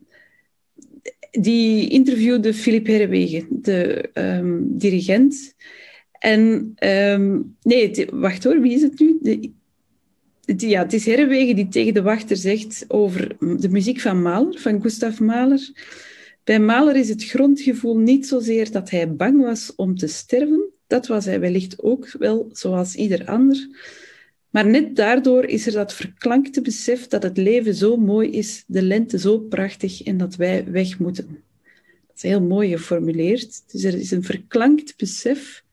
[1.32, 5.56] die interviewde Philippe Herwegen, de um, dirigent.
[6.20, 6.74] En
[7.62, 9.18] nee, wacht hoor, wie is het nu?
[9.22, 9.52] De,
[10.46, 14.82] ja, het is Herwegen die tegen de wachter zegt over de muziek van Mahler, van
[14.82, 15.72] Gustav Mahler.
[16.44, 20.72] Bij Mahler is het grondgevoel niet zozeer dat hij bang was om te sterven.
[20.88, 23.68] Dat was hij wellicht ook wel, zoals ieder ander.
[24.50, 28.82] Maar net daardoor is er dat verklankte besef dat het leven zo mooi is, de
[28.82, 31.28] lente zo prachtig en dat wij weg moeten.
[32.08, 33.72] Dat is heel mooi geformuleerd.
[33.72, 35.64] Dus er is een verklankt besef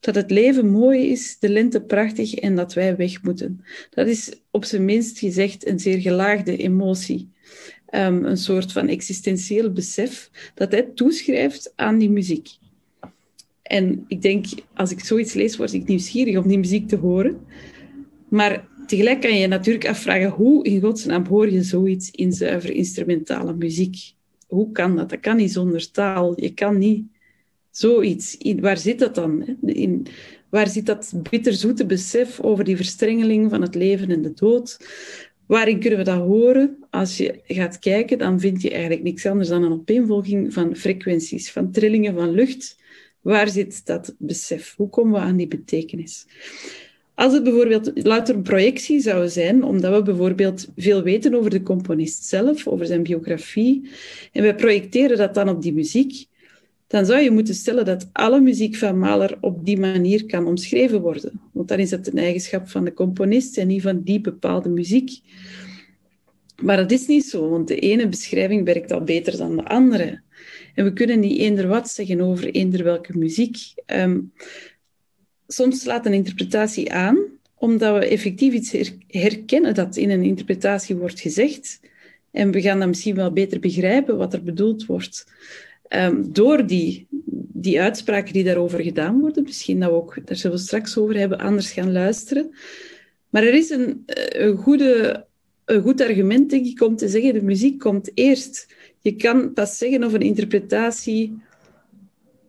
[0.00, 3.64] dat het leven mooi is, de lente prachtig en dat wij weg moeten.
[3.90, 7.30] Dat is op zijn minst gezegd een zeer gelaagde emotie.
[7.94, 12.48] Um, een soort van existentieel besef dat hij toeschrijft aan die muziek.
[13.62, 17.40] En ik denk, als ik zoiets lees, word ik nieuwsgierig om die muziek te horen.
[18.28, 22.70] Maar tegelijk kan je je natuurlijk afvragen, hoe in godsnaam hoor je zoiets in zuiver
[22.70, 24.12] instrumentale muziek?
[24.46, 25.10] Hoe kan dat?
[25.10, 26.40] Dat kan niet zonder taal.
[26.40, 27.04] Je kan niet
[27.70, 28.36] zoiets...
[28.36, 29.56] In, waar zit dat dan?
[29.62, 30.06] In,
[30.48, 34.78] waar zit dat bitterzoete besef over die verstrengeling van het leven en de dood?
[35.50, 36.76] Waarin kunnen we dat horen?
[36.90, 41.52] Als je gaat kijken, dan vind je eigenlijk niks anders dan een opeenvolging van frequenties,
[41.52, 42.76] van trillingen van lucht.
[43.20, 44.74] Waar zit dat besef?
[44.76, 46.26] Hoe komen we aan die betekenis?
[47.14, 51.62] Als het bijvoorbeeld louter een projectie zou zijn, omdat we bijvoorbeeld veel weten over de
[51.62, 53.90] componist zelf, over zijn biografie,
[54.32, 56.26] en we projecteren dat dan op die muziek,
[56.90, 61.00] dan zou je moeten stellen dat alle muziek van Mahler op die manier kan omschreven
[61.00, 61.40] worden.
[61.52, 65.20] Want dan is het een eigenschap van de componist en niet van die bepaalde muziek.
[66.62, 70.20] Maar dat is niet zo, want de ene beschrijving werkt al beter dan de andere.
[70.74, 73.56] En we kunnen niet eender wat zeggen over eender welke muziek.
[73.86, 74.32] Um,
[75.46, 77.18] soms slaat een interpretatie aan,
[77.54, 81.80] omdat we effectief iets herkennen dat in een interpretatie wordt gezegd.
[82.30, 85.26] En we gaan dan misschien wel beter begrijpen wat er bedoeld wordt.
[85.96, 87.06] Um, door die,
[87.52, 91.16] die uitspraken die daarover gedaan worden, misschien dat we ook, daar zullen we straks over
[91.16, 92.50] hebben, anders gaan luisteren.
[93.28, 95.24] Maar er is een, eh, een, goede,
[95.64, 98.74] een goed argument, denk ik, om te zeggen, de muziek komt eerst.
[99.00, 101.38] Je kan pas zeggen of een interpretatie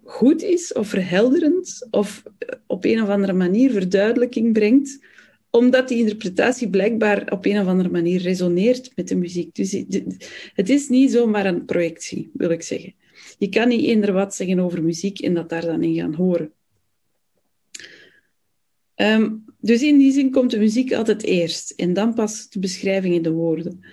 [0.04, 2.24] goed is of verhelderend of
[2.68, 5.00] op een of andere manier verduidelijking brengt,
[5.50, 9.56] omdat die interpretatie blijkbaar op een of andere manier resoneert met de muziek.
[9.56, 9.84] Dus
[10.54, 12.94] het is niet zomaar een projectie, wil ik zeggen.
[13.42, 16.52] Je kan niet eender wat zeggen over muziek en dat daar dan in gaan horen.
[18.96, 23.16] Um, dus in die zin komt de muziek altijd eerst en dan pas de beschrijving
[23.16, 23.86] in de woorden.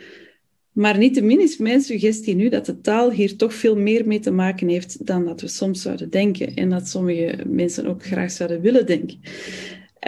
[0.73, 4.31] Maar niettemin is mijn suggestie nu dat de taal hier toch veel meer mee te
[4.31, 8.61] maken heeft dan dat we soms zouden denken en dat sommige mensen ook graag zouden
[8.61, 9.21] willen denken.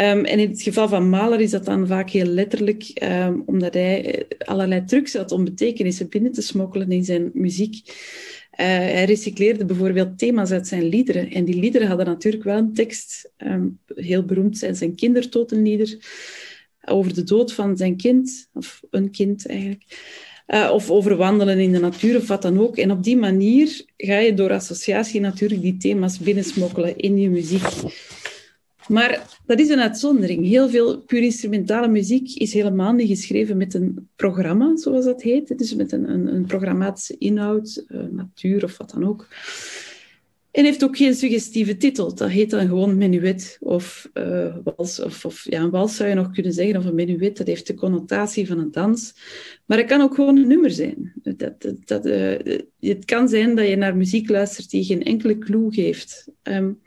[0.00, 3.74] Um, en in het geval van Mahler is dat dan vaak heel letterlijk, um, omdat
[3.74, 7.82] hij eh, allerlei trucs had om betekenissen binnen te smokkelen in zijn muziek.
[8.62, 11.30] Hij recycleerde bijvoorbeeld thema's uit zijn liederen.
[11.30, 13.30] En die liederen hadden natuurlijk wel een tekst.
[13.38, 15.98] Um, heel beroemd zijn zijn kindertotenlieder
[16.84, 19.84] over de dood van zijn kind, of een kind eigenlijk.
[20.46, 22.76] Uh, of over wandelen in de natuur of wat dan ook.
[22.76, 27.62] En op die manier ga je door associatie natuurlijk die thema's binnensmokkelen in je muziek.
[28.90, 30.46] Maar dat is een uitzondering.
[30.46, 35.58] Heel veel puur instrumentale muziek is helemaal niet geschreven met een programma, zoals dat heet.
[35.58, 39.28] Dus met een, een, een programmatische inhoud, uh, natuur of wat dan ook.
[40.50, 42.14] En heeft ook geen suggestieve titel.
[42.14, 45.00] Dat heet dan gewoon menuet of uh, wals.
[45.00, 47.36] Of, of, ja, een wals zou je nog kunnen zeggen, of een menuet.
[47.36, 49.14] Dat heeft de connotatie van een dans.
[49.66, 51.12] Maar het kan ook gewoon een nummer zijn.
[51.22, 55.38] Dat, dat, dat uh, het kan zijn dat je naar muziek luistert die geen enkele
[55.38, 56.28] clue geeft.
[56.42, 56.78] Um,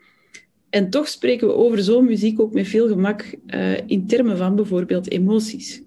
[0.73, 4.55] en toch spreken we over zo'n muziek ook met veel gemak uh, in termen van
[4.55, 5.81] bijvoorbeeld emoties.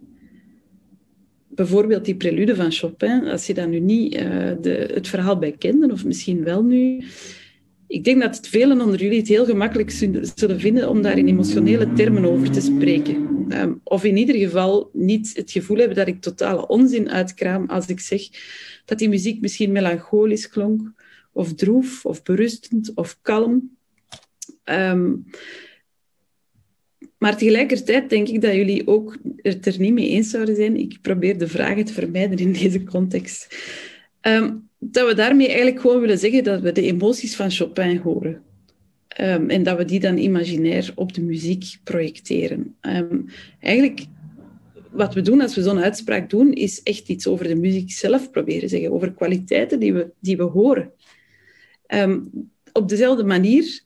[1.48, 4.20] Bijvoorbeeld die prelude van Chopin, als je daar nu niet uh,
[4.60, 7.04] de, het verhaal bij kende, of misschien wel nu.
[7.86, 9.90] Ik denk dat het velen onder jullie het heel gemakkelijk
[10.34, 13.16] zullen vinden om daar in emotionele termen over te spreken.
[13.48, 17.86] Um, of in ieder geval niet het gevoel hebben dat ik totale onzin uitkraam als
[17.86, 18.22] ik zeg
[18.84, 20.92] dat die muziek misschien melancholisch klonk,
[21.32, 23.74] of droef, of berustend, of kalm.
[24.70, 25.24] Um,
[27.18, 30.76] maar tegelijkertijd denk ik dat jullie ook het er niet mee eens zouden zijn.
[30.76, 33.56] Ik probeer de vragen te vermijden in deze context.
[34.20, 38.42] Um, dat we daarmee eigenlijk gewoon willen zeggen dat we de emoties van Chopin horen.
[39.20, 42.76] Um, en dat we die dan imaginair op de muziek projecteren.
[43.60, 44.04] eigenlijk,
[44.90, 48.30] wat we doen als we zo'n uitspraak doen, is echt iets over de muziek zelf
[48.30, 50.92] proberen zeggen, over kwaliteiten die we, die we horen.
[52.72, 53.84] op dezelfde manier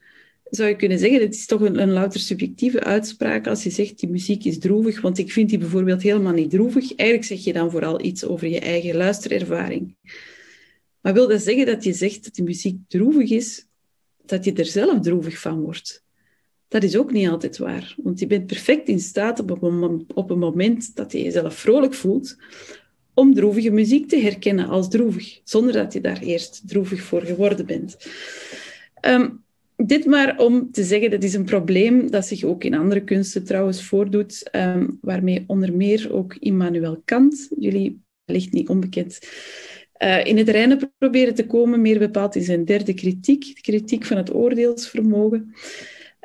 [0.51, 4.09] zou je kunnen zeggen, het is toch een, louter subjectieve uitspraak als je zegt die
[4.09, 6.95] muziek is droevig, want ik vind die bijvoorbeeld helemaal niet droevig.
[6.95, 9.97] Eigenlijk zeg je dan vooral iets over je eigen luisterervaring.
[11.01, 13.67] Maar wil dat zeggen dat je zegt dat die muziek droevig is,
[14.27, 16.05] dat je er zelf droevig van wordt?
[16.69, 20.31] Dat is ook niet altijd waar, want je bent perfect in staat op een, op
[20.31, 22.37] een moment dat je jezelf vrolijk voelt,
[23.15, 27.67] om droevige muziek te herkennen als droevig, zonder dat je daar eerst droevig voor geworden
[27.67, 27.97] bent.
[29.07, 29.45] Um,
[29.87, 33.45] dit maar om te zeggen, dat is een probleem dat zich ook in andere kunsten
[33.45, 39.19] trouwens voordoet, um, waarmee onder meer ook Immanuel Kant, jullie wellicht niet onbekend,
[40.03, 44.05] uh, in het reinen proberen te komen, meer bepaald in zijn derde kritiek, de kritiek
[44.05, 45.55] van het oordeelsvermogen.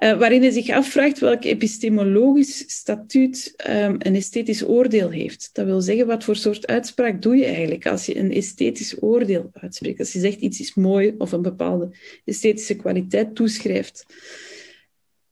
[0.04, 5.50] Uh, waarin hij zich afvraagt welk epistemologisch statuut um, een esthetisch oordeel heeft.
[5.54, 9.50] Dat wil zeggen, wat voor soort uitspraak doe je eigenlijk als je een esthetisch oordeel
[9.54, 10.00] uitspreekt?
[10.00, 11.90] Als je zegt iets is mooi of een bepaalde
[12.26, 14.06] esthetische kwaliteit toeschrijft.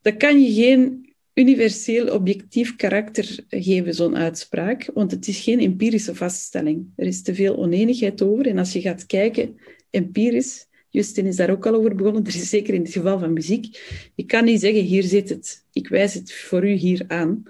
[0.01, 6.15] Dan kan je geen universeel objectief karakter geven, zo'n uitspraak, want het is geen empirische
[6.15, 6.87] vaststelling.
[6.95, 11.49] Er is te veel oneenigheid over en als je gaat kijken empirisch, Justin is daar
[11.49, 12.23] ook al over begonnen.
[12.23, 13.81] Er is zeker in het geval van muziek.
[14.15, 15.65] Je kan niet zeggen, hier zit het.
[15.71, 17.43] Ik wijs het voor u hier aan.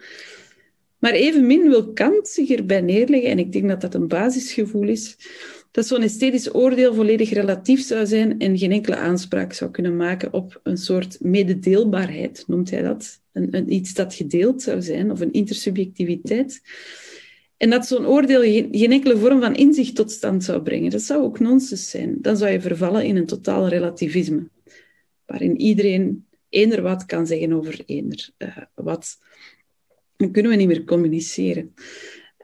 [0.99, 5.17] Maar evenmin wil Kant zich erbij neerleggen, en ik denk dat dat een basisgevoel is,
[5.71, 10.33] dat zo'n esthetisch oordeel volledig relatief zou zijn en geen enkele aanspraak zou kunnen maken
[10.33, 13.21] op een soort mededeelbaarheid, noemt hij dat.
[13.33, 16.61] Een, iets dat gedeeld zou zijn, of een intersubjectiviteit.
[17.63, 20.91] En dat zo'n oordeel geen enkele vorm van inzicht tot stand zou brengen.
[20.91, 22.17] Dat zou ook nonsens zijn.
[22.21, 24.49] Dan zou je vervallen in een totaal relativisme,
[25.25, 29.17] waarin iedereen eender wat kan zeggen over eender uh, wat.
[30.15, 31.73] Dan kunnen we niet meer communiceren.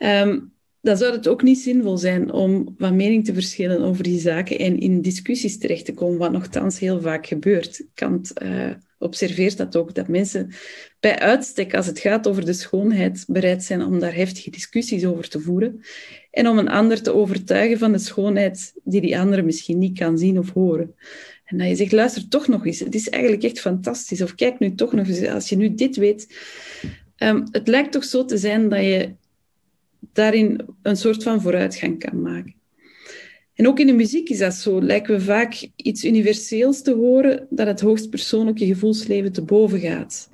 [0.01, 4.19] Um, dan zou het ook niet zinvol zijn om van mening te verschillen over die
[4.19, 7.85] zaken en in discussies terecht te komen, wat nogthans heel vaak gebeurt.
[7.93, 10.51] Kant uh, observeert dat ook, dat mensen
[10.99, 15.29] bij uitstek, als het gaat over de schoonheid, bereid zijn om daar heftige discussies over
[15.29, 15.81] te voeren
[16.31, 20.17] en om een ander te overtuigen van de schoonheid die die andere misschien niet kan
[20.17, 20.95] zien of horen.
[21.45, 24.21] En dat je zegt, luister toch nog eens, het is eigenlijk echt fantastisch.
[24.21, 26.37] Of kijk nu toch nog eens, als je nu dit weet.
[27.17, 29.13] Um, het lijkt toch zo te zijn dat je
[30.13, 32.58] daarin een soort van vooruitgang kan maken.
[33.59, 34.81] En ook in de muziek is dat zo.
[34.81, 40.29] Lijken we vaak iets universeels te horen dat het hoogstpersoonlijke gevoelsleven te boven gaat.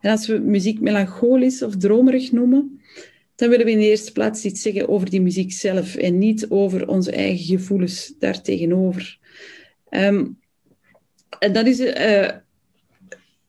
[0.00, 2.80] En als we muziek melancholisch of dromerig noemen,
[3.34, 6.46] dan willen we in de eerste plaats iets zeggen over die muziek zelf en niet
[6.48, 9.18] over onze eigen gevoelens daartegenover.
[9.90, 10.38] Um,
[11.38, 12.28] en dat is uh,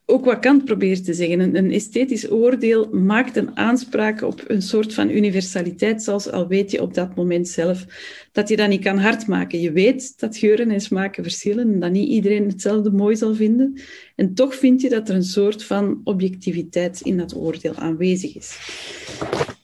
[0.05, 1.39] ook wat Kant probeert te zeggen.
[1.39, 6.71] Een, een, esthetisch oordeel maakt een aanspraak op een soort van universaliteit, zoals al weet
[6.71, 7.85] je op dat moment zelf
[8.31, 9.59] dat je dat niet kan hardmaken.
[9.59, 13.81] Je weet dat geuren en smaken verschillen en dat niet iedereen hetzelfde mooi zal vinden.
[14.15, 18.57] En toch vind je dat er een soort van objectiviteit in dat oordeel aanwezig is.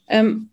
[0.08, 0.50] Um,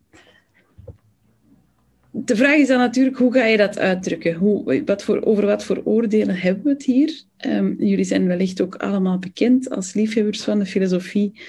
[2.24, 4.34] de vraag is dan natuurlijk, hoe ga je dat uitdrukken?
[4.34, 7.22] Hoe, wat voor, over wat voor oordelen hebben we het hier?
[7.46, 11.40] Um, jullie zijn wellicht ook allemaal bekend als liefhebbers van de filosofie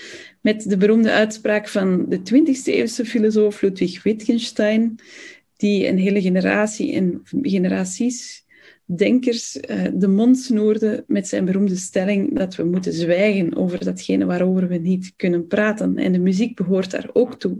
[0.41, 4.95] met de beroemde uitspraak van de 20e eeuwse filosoof Ludwig Wittgenstein,
[5.55, 8.45] die een hele generatie en generaties
[8.85, 14.25] denkers uh, de mond snoerde met zijn beroemde stelling dat we moeten zwijgen over datgene
[14.25, 15.97] waarover we niet kunnen praten.
[15.97, 17.57] En de muziek behoort daar ook toe.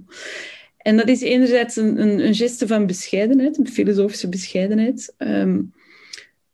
[0.88, 5.14] En dat is enerzijds een, een, geste van bescheidenheid, een filosofische bescheidenheid.
[5.18, 5.74] Um,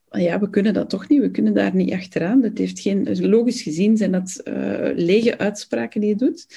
[0.10, 2.42] ja, we kunnen dat toch niet, we kunnen daar niet achteraan.
[2.42, 6.48] Dat heeft geen, logisch gezien zijn dat uh, lege uitspraken die je doet.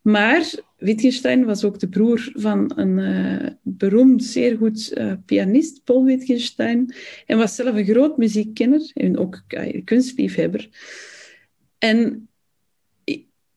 [0.00, 6.04] Maar Wittgenstein was ook de broer van een uh, beroemd, zeer goed uh, pianist, Paul
[6.04, 6.94] Wittgenstein,
[7.26, 9.42] en was zelf een groot muziekkenner en ook
[9.84, 10.68] kunstliefhebber.
[11.78, 12.28] En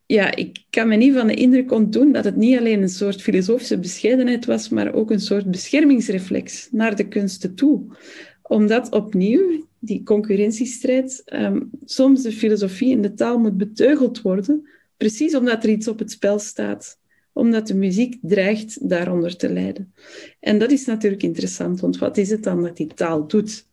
[0.05, 3.21] ja, ik kan me niet van de indruk ontdoen dat het niet alleen een soort
[3.21, 7.95] filosofische bescheidenheid was, maar ook een soort beschermingsreflex naar de kunsten toe.
[8.41, 15.35] Omdat opnieuw die concurrentiestrijd um, soms de filosofie en de taal moet beteugeld worden, precies
[15.35, 16.97] omdat er iets op het spel staat
[17.35, 19.93] omdat de muziek dreigt daaronder te lijden.
[20.39, 23.67] En dat is natuurlijk interessant, want wat is het dan dat die taal doet?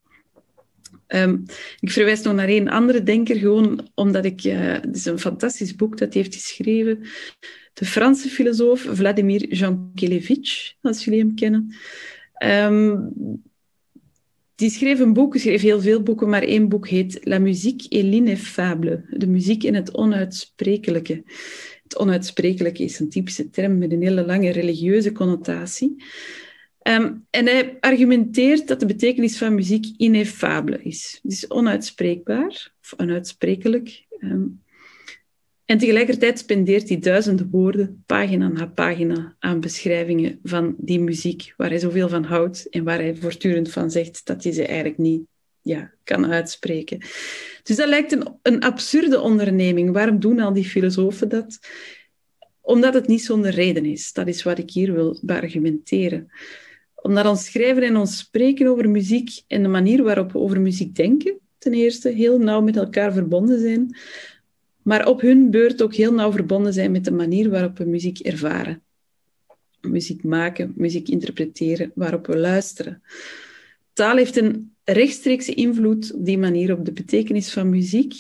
[1.14, 1.42] Um,
[1.80, 4.44] ik verwijs nog naar een andere denker, gewoon omdat ik...
[4.44, 6.98] Uh, het is een fantastisch boek dat hij heeft geschreven.
[7.72, 11.74] De Franse filosoof Vladimir Jankelevich, als jullie hem kennen.
[12.44, 13.12] Um,
[14.54, 18.04] die schreef een boek, schreef heel veel boeken, maar één boek heet La musique et
[18.04, 19.04] l'ineffable.
[19.10, 21.22] De muziek in het onuitsprekelijke.
[21.82, 26.04] Het onuitsprekelijke is een typische term met een hele lange religieuze connotatie.
[26.82, 31.18] Um, en hij argumenteert dat de betekenis van muziek ineffabele is.
[31.22, 34.06] Het is onuitspreekbaar, of onuitsprekelijk.
[34.20, 34.62] Um,
[35.64, 41.68] en tegelijkertijd spendeert hij duizenden woorden, pagina na pagina, aan beschrijvingen van die muziek, waar
[41.68, 45.22] hij zoveel van houdt en waar hij voortdurend van zegt dat hij ze eigenlijk niet
[45.60, 46.98] ja, kan uitspreken.
[47.62, 49.92] Dus dat lijkt een, een absurde onderneming.
[49.92, 51.58] Waarom doen al die filosofen dat?
[52.60, 54.12] Omdat het niet zonder reden is.
[54.12, 56.30] Dat is wat ik hier wil beargumenteren
[57.02, 60.94] omdat ons schrijven en ons spreken over muziek en de manier waarop we over muziek
[60.94, 63.96] denken, ten eerste, heel nauw met elkaar verbonden zijn,
[64.82, 68.18] maar op hun beurt ook heel nauw verbonden zijn met de manier waarop we muziek
[68.18, 68.82] ervaren.
[69.80, 73.02] Muziek maken, muziek interpreteren, waarop we luisteren.
[73.92, 78.14] Taal heeft een rechtstreekse invloed op die manier op de betekenis van muziek,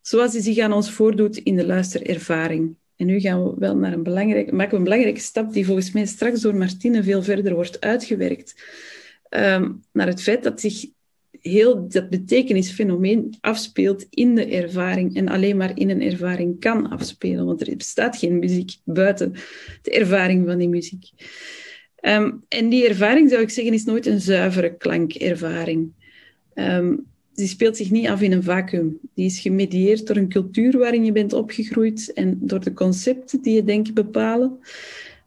[0.00, 2.74] zoals die zich aan ons voordoet in de luisterervaring.
[3.02, 5.92] En nu gaan we wel naar een belangrijke, maken we een belangrijke stap die volgens
[5.92, 8.62] mij straks door Martine veel verder wordt uitgewerkt.
[9.30, 10.86] Um, naar het feit dat zich
[11.30, 17.46] heel dat betekenisfenomeen afspeelt in de ervaring en alleen maar in een ervaring kan afspelen,
[17.46, 19.32] want er bestaat geen muziek buiten
[19.82, 21.10] de ervaring van die muziek.
[22.00, 25.92] Um, en die ervaring, zou ik zeggen, is nooit een zuivere klankervaring.
[26.54, 28.98] Um, die speelt zich niet af in een vacuüm.
[29.14, 33.54] Die is gemedieerd door een cultuur waarin je bent opgegroeid en door de concepten die
[33.54, 34.58] je denkt bepalen.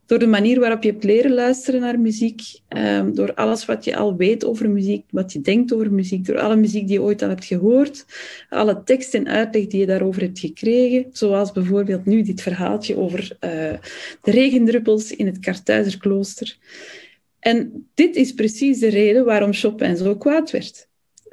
[0.05, 2.41] Door de manier waarop je hebt leren luisteren naar muziek,
[2.77, 6.39] um, door alles wat je al weet over muziek, wat je denkt over muziek, door
[6.39, 8.05] alle muziek die je ooit al hebt gehoord,
[8.49, 13.21] alle tekst en uitleg die je daarover hebt gekregen, zoals bijvoorbeeld nu dit verhaaltje over
[13.21, 13.49] uh,
[14.21, 16.57] de regendruppels in het Kartuizerklooster.
[17.39, 20.87] En dit is precies de reden waarom Chopin zo kwaad werd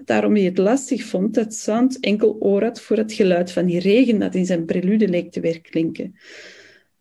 [0.06, 3.80] daarom hij het lastig vond dat Sand enkel oor had voor het geluid van die
[3.80, 6.14] regen dat in zijn prelude leek te weerklinken.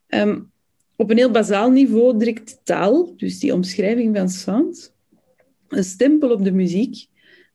[0.08, 0.52] Um,
[0.96, 4.94] op een heel bazaal niveau drukt taal, dus die omschrijving van Sand,
[5.68, 7.06] een stempel op de muziek,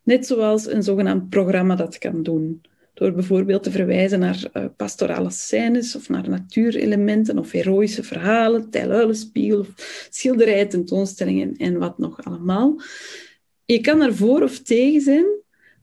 [0.02, 2.60] net zoals een zogenaamd programma dat kan doen.
[2.94, 9.66] Door bijvoorbeeld te verwijzen naar uh, pastorale scènes of naar natuurelementen of heroïsche verhalen, tijluilenspiegel
[10.10, 12.80] schilderijen, tentoonstellingen en wat nog allemaal.
[13.66, 15.26] Je kan er voor of tegen zijn,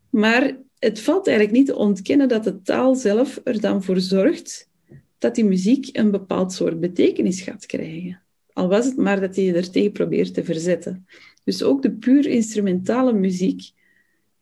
[0.09, 4.69] maar het valt eigenlijk niet te ontkennen dat de taal zelf er dan voor zorgt
[5.17, 8.21] dat die muziek een bepaald soort betekenis gaat krijgen.
[8.53, 11.07] Al was het maar dat je er tegen probeert te verzetten.
[11.43, 13.71] Dus ook de puur instrumentale muziek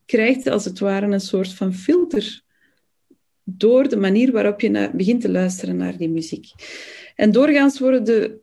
[0.06, 2.42] krijgt als het ware een soort van filter
[3.44, 6.50] door de manier waarop je begint te luisteren naar die muziek.
[7.16, 8.38] En doorgaans worden de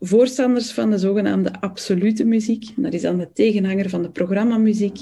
[0.00, 4.98] voorstanders van de zogenaamde absolute muziek, dat is dan de tegenhanger van de programmamuziek,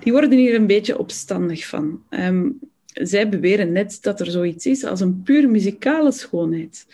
[0.00, 2.02] die worden hier een beetje opstandig van.
[2.10, 2.58] Um,
[2.92, 6.86] zij beweren net dat er zoiets is als een puur muzikale schoonheid.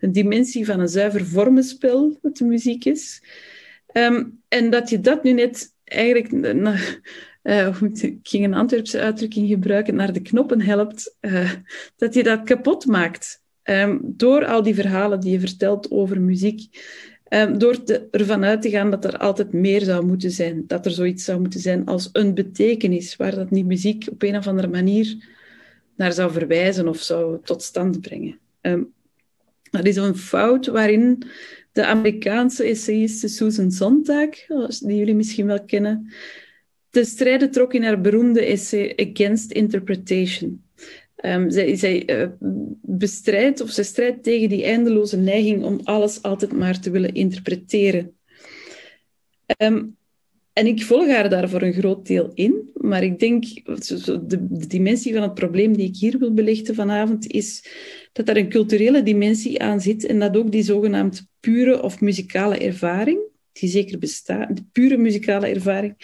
[0.00, 3.22] Een dimensie van een zuiver vormenspel, dat de muziek is.
[3.86, 6.32] Ehm, en dat je dat nu net eigenlijk,
[7.42, 11.50] uh, ik ging een Antwerpse uitdrukking gebruiken, naar de knoppen helpt, uh,
[11.96, 13.42] dat je dat kapot maakt.
[13.70, 16.68] Um, door al die verhalen die je vertelt over muziek.
[17.28, 20.64] Um, door te, ervan uit te gaan dat er altijd meer zou moeten zijn.
[20.66, 24.36] Dat er zoiets zou moeten zijn als een betekenis, waar dat die muziek op een
[24.36, 25.28] of andere manier
[25.96, 28.38] naar zou verwijzen of zou tot stand brengen.
[29.70, 31.22] Dat is een fout waarin
[31.72, 34.28] de Amerikaanse essayiste Susan Sontag,
[34.80, 36.12] die jullie misschien wel kennen,
[36.90, 40.64] de strijden trok in haar beroemde essay Against Interpretation.
[41.26, 42.28] Um, zij, zij uh,
[42.82, 48.16] bestrijdt of zij strijdt tegen die eindeloze neiging om alles altijd maar te willen interpreteren.
[49.62, 49.96] Um,
[50.52, 54.66] en ik volg haar daar voor een groot deel in, maar ik denk, de, de,
[54.66, 57.64] dimensie van het probleem die ik hier wil belichten vanavond, is
[58.12, 62.58] dat er een culturele dimensie aan zit en dat ook die zogenaamd pure of muzikale
[62.58, 63.18] ervaring,
[63.52, 65.94] die zeker bestaat, de pure muzikale ervaring,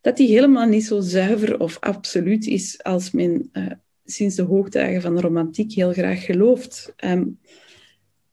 [0.00, 3.66] dat die helemaal niet zo zuiver of absoluut is als men uh,
[4.06, 6.94] sinds de hoogdagen van de romantiek heel graag gelooft.
[7.04, 7.38] Um,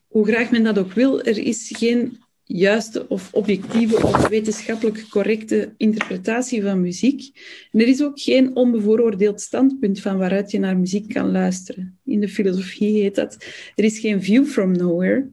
[0.08, 5.74] hoe graag men dat ook wil, er is geen juiste of objectieve of wetenschappelijk correcte
[5.78, 7.32] interpretatie van muziek.
[7.72, 11.98] En er is ook geen onbevooroordeeld standpunt van waaruit je naar muziek kan luisteren.
[12.06, 13.38] In de filosofie heet dat,
[13.76, 15.30] er is geen view from nowhere,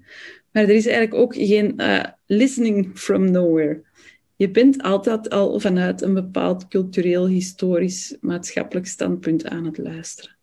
[0.53, 3.83] maar er is eigenlijk ook geen uh, listening from nowhere.
[4.41, 10.37] Je bent altijd al vanuit een bepaald cultureel, historisch, maatschappelijk standpunt aan het luisteren.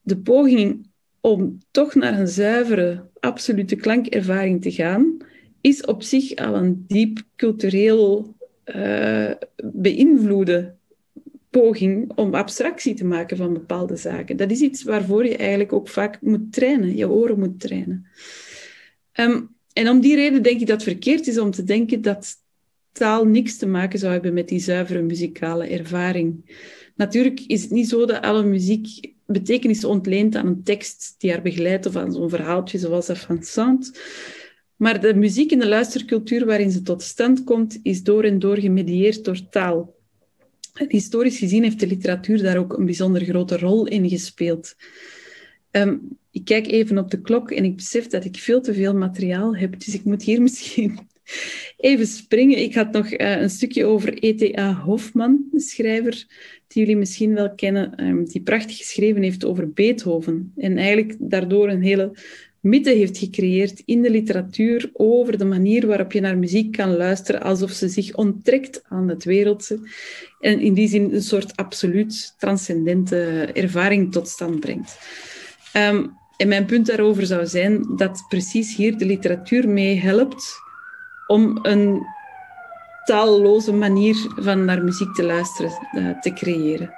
[0.00, 0.90] De poging
[1.20, 5.16] om toch naar een zuivere, absolute klankervaring te gaan,
[5.60, 9.30] is op zich al een diep cultureel uh,
[9.64, 10.74] beïnvloede
[11.50, 14.36] poging om abstractie te maken van bepaalde zaken.
[14.36, 18.06] Dat is iets waarvoor je eigenlijk ook vaak moet trainen, je oren moet trainen.
[19.14, 22.36] Um, en om die reden denk ik dat het verkeerd is om te denken dat
[22.92, 26.58] taal niks te maken zou hebben met die zuivere muzikale ervaring.
[26.94, 31.42] Natuurlijk is het niet zo dat alle muziek betekenis ontleent aan een tekst die haar
[31.42, 34.00] begeleidt of aan zo'n verhaaltje zoals dat van Sant.
[34.76, 38.58] Maar de muziek en de luistercultuur waarin ze tot stand komt, is door en door
[38.58, 39.94] gemedieerd door taal.
[40.88, 44.76] Historisch gezien heeft de literatuur daar ook een bijzonder grote rol in gespeeld.
[45.70, 48.94] Um, ik kijk even op de klok en ik besef dat ik veel te veel
[48.94, 50.98] materiaal heb, dus ik moet hier misschien
[51.76, 52.58] even springen.
[52.58, 54.74] Ik had nog uh, een stukje over E.T.A.
[54.74, 56.26] Hofman, de schrijver
[56.66, 60.52] die jullie misschien wel kennen, um, die prachtig geschreven heeft over Beethoven.
[60.56, 62.12] En eigenlijk daardoor een hele
[62.60, 67.40] mythe heeft gecreëerd in de literatuur over de manier waarop je naar muziek kan luisteren,
[67.40, 69.78] alsof ze zich onttrekt aan het wereldse.
[70.40, 74.98] En in die zin een soort absoluut transcendente ervaring tot stand brengt.
[75.76, 80.60] Um, en mijn punt daarover zou zijn dat precies hier de literatuur mee helpt
[81.26, 82.06] om een
[83.04, 86.90] taalloze manier van naar muziek te luisteren uh, te creëren.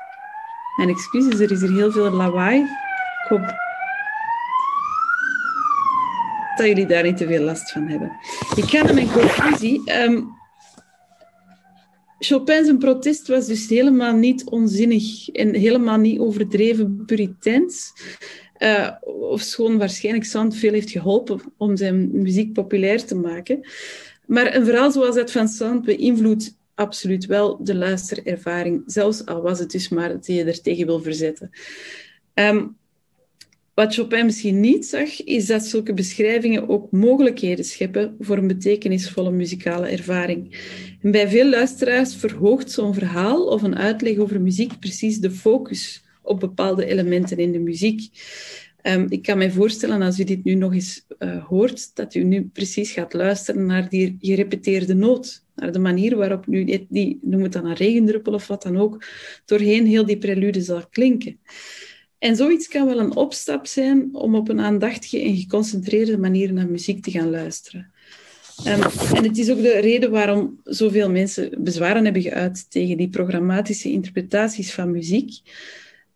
[0.76, 2.60] Mijn excuses, er is hier heel veel lawaai.
[2.60, 3.54] Ik hoop
[6.56, 8.12] dat jullie daar niet te veel last van hebben.
[8.56, 10.02] Ik ga naar mijn conclusie.
[10.02, 10.40] Um,
[12.18, 17.92] Chopin's protest was dus helemaal niet onzinnig en helemaal niet overdreven puriteins.
[18.62, 23.60] Uh, of schoon waarschijnlijk Sand veel heeft geholpen om zijn muziek populair te maken.
[24.26, 29.58] Maar een verhaal zoals dat van Sand beïnvloedt absoluut wel de luisterervaring, zelfs al was
[29.58, 31.50] het dus maar dat je er tegen wil verzetten.
[32.34, 32.76] Um,
[33.74, 39.30] wat Chopin misschien niet zag, is dat zulke beschrijvingen ook mogelijkheden scheppen voor een betekenisvolle
[39.30, 40.56] muzikale ervaring.
[41.02, 46.02] En bij veel luisteraars verhoogt zo'n verhaal of een uitleg over muziek precies de focus
[46.22, 48.10] op bepaalde elementen in de muziek.
[48.82, 52.22] Um, ik kan me voorstellen, als u dit nu nog eens uh, hoort, dat u
[52.22, 55.44] nu precies gaat luisteren naar die gerepeteerde noot.
[55.54, 59.04] Naar de manier waarop nu, die, noem het dan een regendruppel of wat dan ook,
[59.44, 61.38] doorheen heel die prelude zal klinken.
[62.18, 66.68] En zoiets kan wel een opstap zijn om op een aandachtige en geconcentreerde manier naar
[66.68, 67.90] muziek te gaan luisteren.
[68.66, 68.82] Um,
[69.16, 73.90] en het is ook de reden waarom zoveel mensen bezwaren hebben geuit tegen die programmatische
[73.90, 75.40] interpretaties van muziek.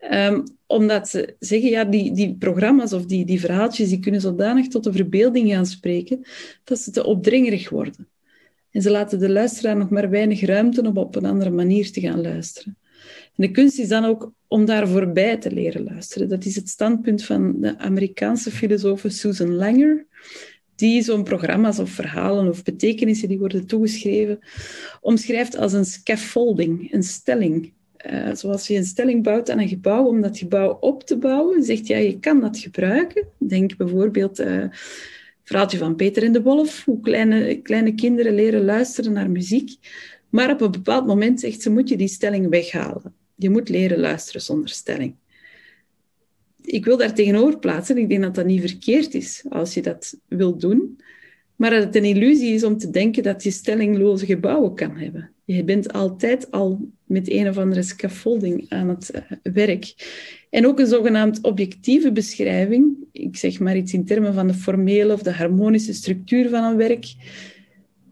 [0.00, 4.68] Um, omdat ze zeggen, ja, die, die programma's of die, die verhaaltjes, die kunnen zodanig
[4.68, 6.24] tot de verbeelding gaan spreken,
[6.64, 8.08] dat ze te opdringerig worden.
[8.70, 12.00] En ze laten de luisteraar nog maar weinig ruimte om op een andere manier te
[12.00, 12.76] gaan luisteren.
[13.36, 16.28] En de kunst is dan ook om daar voorbij te leren luisteren.
[16.28, 20.06] Dat is het standpunt van de Amerikaanse filosoof Susan Langer,
[20.74, 24.38] die zo'n programma's of verhalen of betekenissen die worden toegeschreven,
[25.00, 27.72] omschrijft als een scaffolding, een stelling
[28.12, 31.62] Uh, zoals je een stelling bouwt aan een gebouw, om dat gebouw op te bouwen,
[31.62, 33.26] zegt ja, je kan dat gebruiken.
[33.38, 34.64] Denk bijvoorbeeld uh,
[35.42, 39.70] verhaaltje van Peter en de Wolf, hoe kleine, kleine kinderen leren luisteren naar muziek.
[40.28, 43.14] Maar op een bepaald moment zegt ze, moet je die stelling weghalen.
[43.34, 45.14] Je moet leren luisteren zonder stelling.
[46.62, 50.18] Ik wil daar tegenover plaatsen, ik denk dat dat niet verkeerd is als je dat
[50.28, 51.00] wil doen,
[51.56, 55.30] maar dat het een illusie is om te denken dat je stellingloze gebouwen kan hebben.
[55.44, 59.94] Je bent altijd al met een of andere scaffolding aan het uh, werk.
[60.50, 65.12] En ook een zogenaamd objectieve beschrijving, ik zeg maar iets in termen van de formele
[65.12, 67.14] of de harmonische structuur van een werk,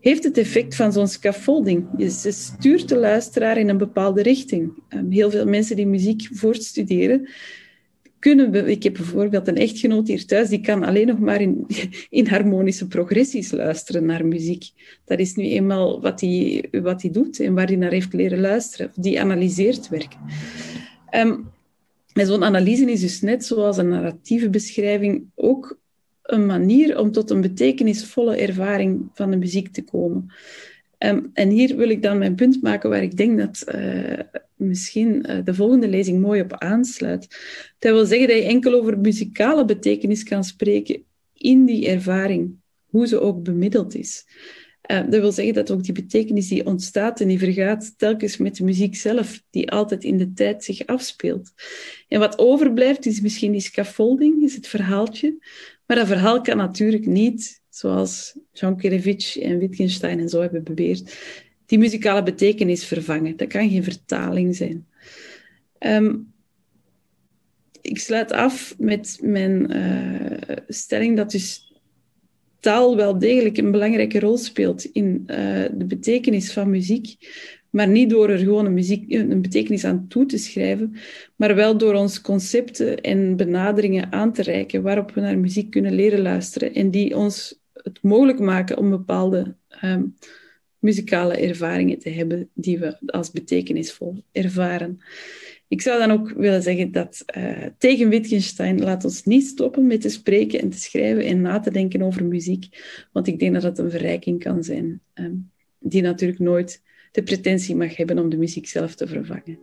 [0.01, 1.87] heeft het effect van zo'n scaffolding.
[1.97, 4.83] Je stuurt de luisteraar in een bepaalde richting.
[4.89, 7.29] Um, heel veel mensen die muziek voortstuderen,
[8.25, 8.69] kunnen...
[8.69, 11.67] Ik heb bijvoorbeeld een echtgenoot hier thuis, die kan alleen nog maar in,
[12.21, 14.65] in harmonische progressies luisteren naar muziek.
[15.05, 18.93] Dat is nu eenmaal wat hij, wat doet en waar hij naar heeft leren luisteren.
[18.95, 20.17] Die analyseert werk.
[21.15, 21.53] Um,
[22.13, 25.79] en zo'n analyse is dus net zoals een narratieve beschrijving ook
[26.23, 30.33] een manier om tot een betekenisvolle ervaring van de muziek te komen.
[31.05, 34.19] Um, en hier wil ik dan mijn punt maken waar ik denk dat uh,
[34.55, 37.29] misschien uh, de volgende lezing mooi op aansluit.
[37.79, 41.03] Dat wil zeggen dat je enkel over muzikale betekenis kan spreken
[41.33, 44.27] in die ervaring, hoe ze ook bemiddeld is.
[44.91, 48.57] Uh, dat wil zeggen dat ook die betekenis die ontstaat en die vergaat telkens met
[48.57, 51.53] de muziek zelf, die altijd in de tijd zich afspeelt.
[52.09, 55.37] En wat overblijft is misschien die scaffolding, is het verhaaltje.
[55.87, 61.19] Maar dat verhaal kan natuurlijk niet, zoals Jean Kerevich en Wittgenstein en zo hebben beweerd,
[61.67, 63.37] die muzikale betekenis vervangen.
[63.37, 64.87] Dat kan geen vertaling zijn.
[65.79, 66.33] Um,
[67.81, 71.73] ik sluit af met mijn uh, stelling dat dus
[72.61, 75.37] taal wel degelijk een belangrijke rol speelt in uh,
[75.73, 77.17] de betekenis van muziek,
[77.71, 80.97] maar niet door er gewoon een, muziek, een betekenis aan toe te schrijven,
[81.37, 85.95] maar wel door ons concepten en benaderingen aan te reiken waarop we naar muziek kunnen
[85.95, 90.15] leren luisteren en die ons het mogelijk maken om bepaalde um,
[90.79, 94.99] muzikale ervaringen te hebben die we als betekenisvol ervaren.
[95.69, 100.01] Ik zou dan ook willen zeggen dat uh, tegen Wittgenstein laat ons niet stoppen met
[100.01, 102.67] te spreken en te schrijven en na te denken over muziek,
[103.13, 106.83] want ik denk dat dat een verrijking kan zijn, um, die natuurlijk nooit
[107.13, 109.59] de pretentie mag hebben om de muziek zelf te vervangen.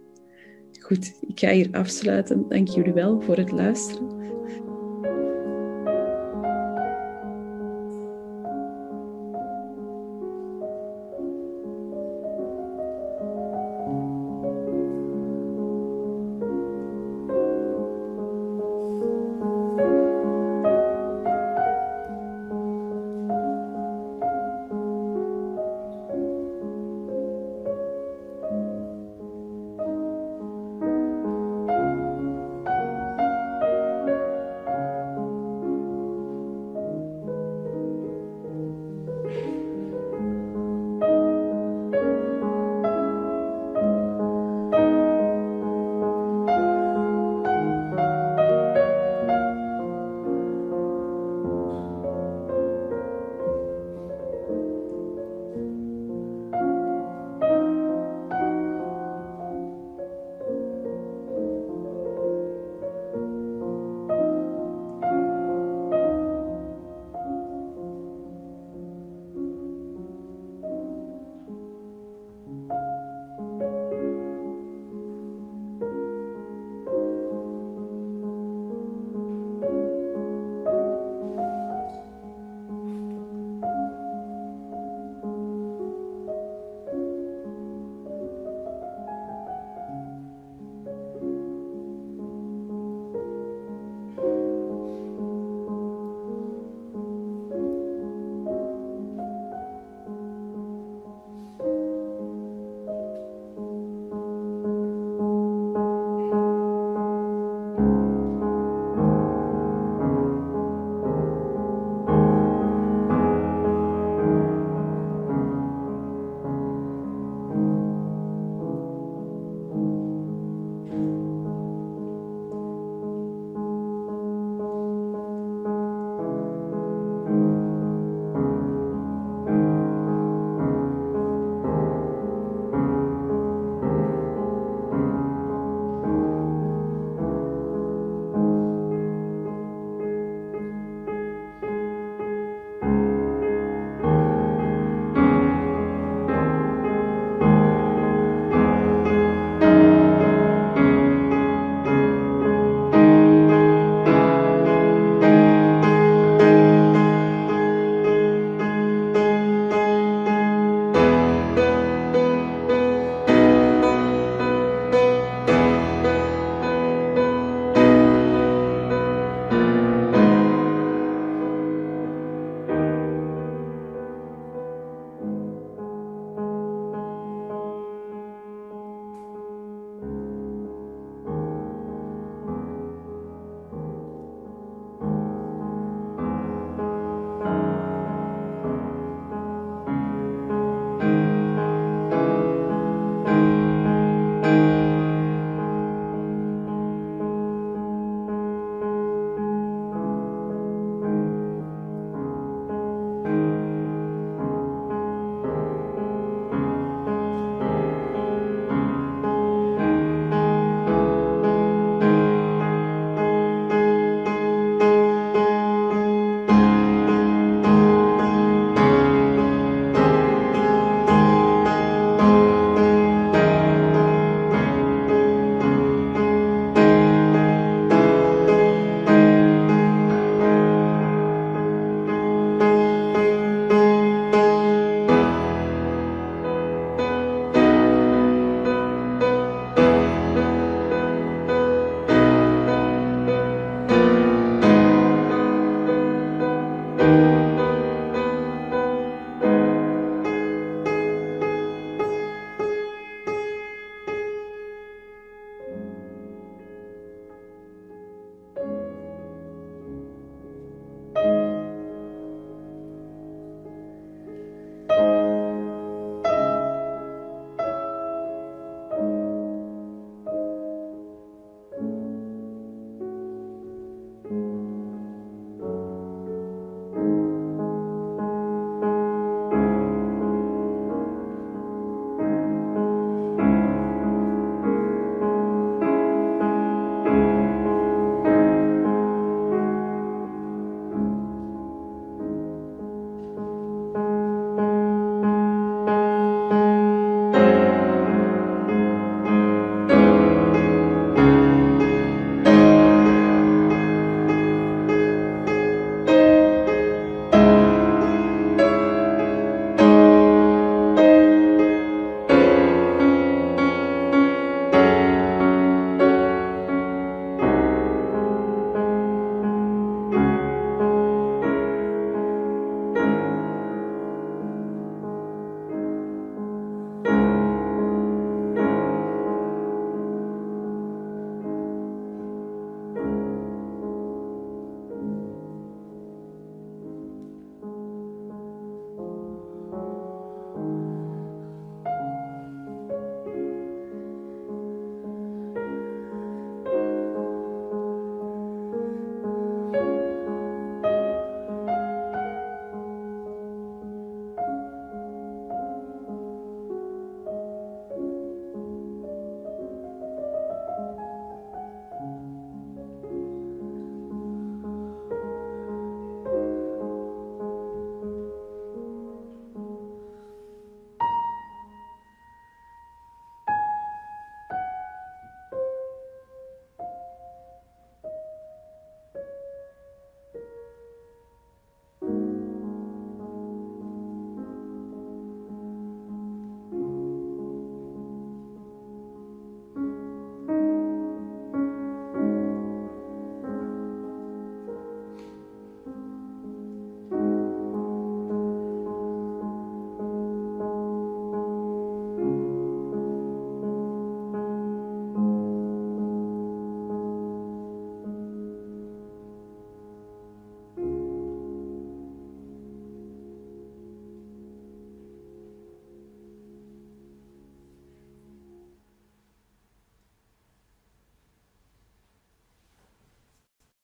[0.79, 2.45] Goed, ik ga hier afsluiten.
[2.49, 4.20] Dank jullie wel voor het luisteren.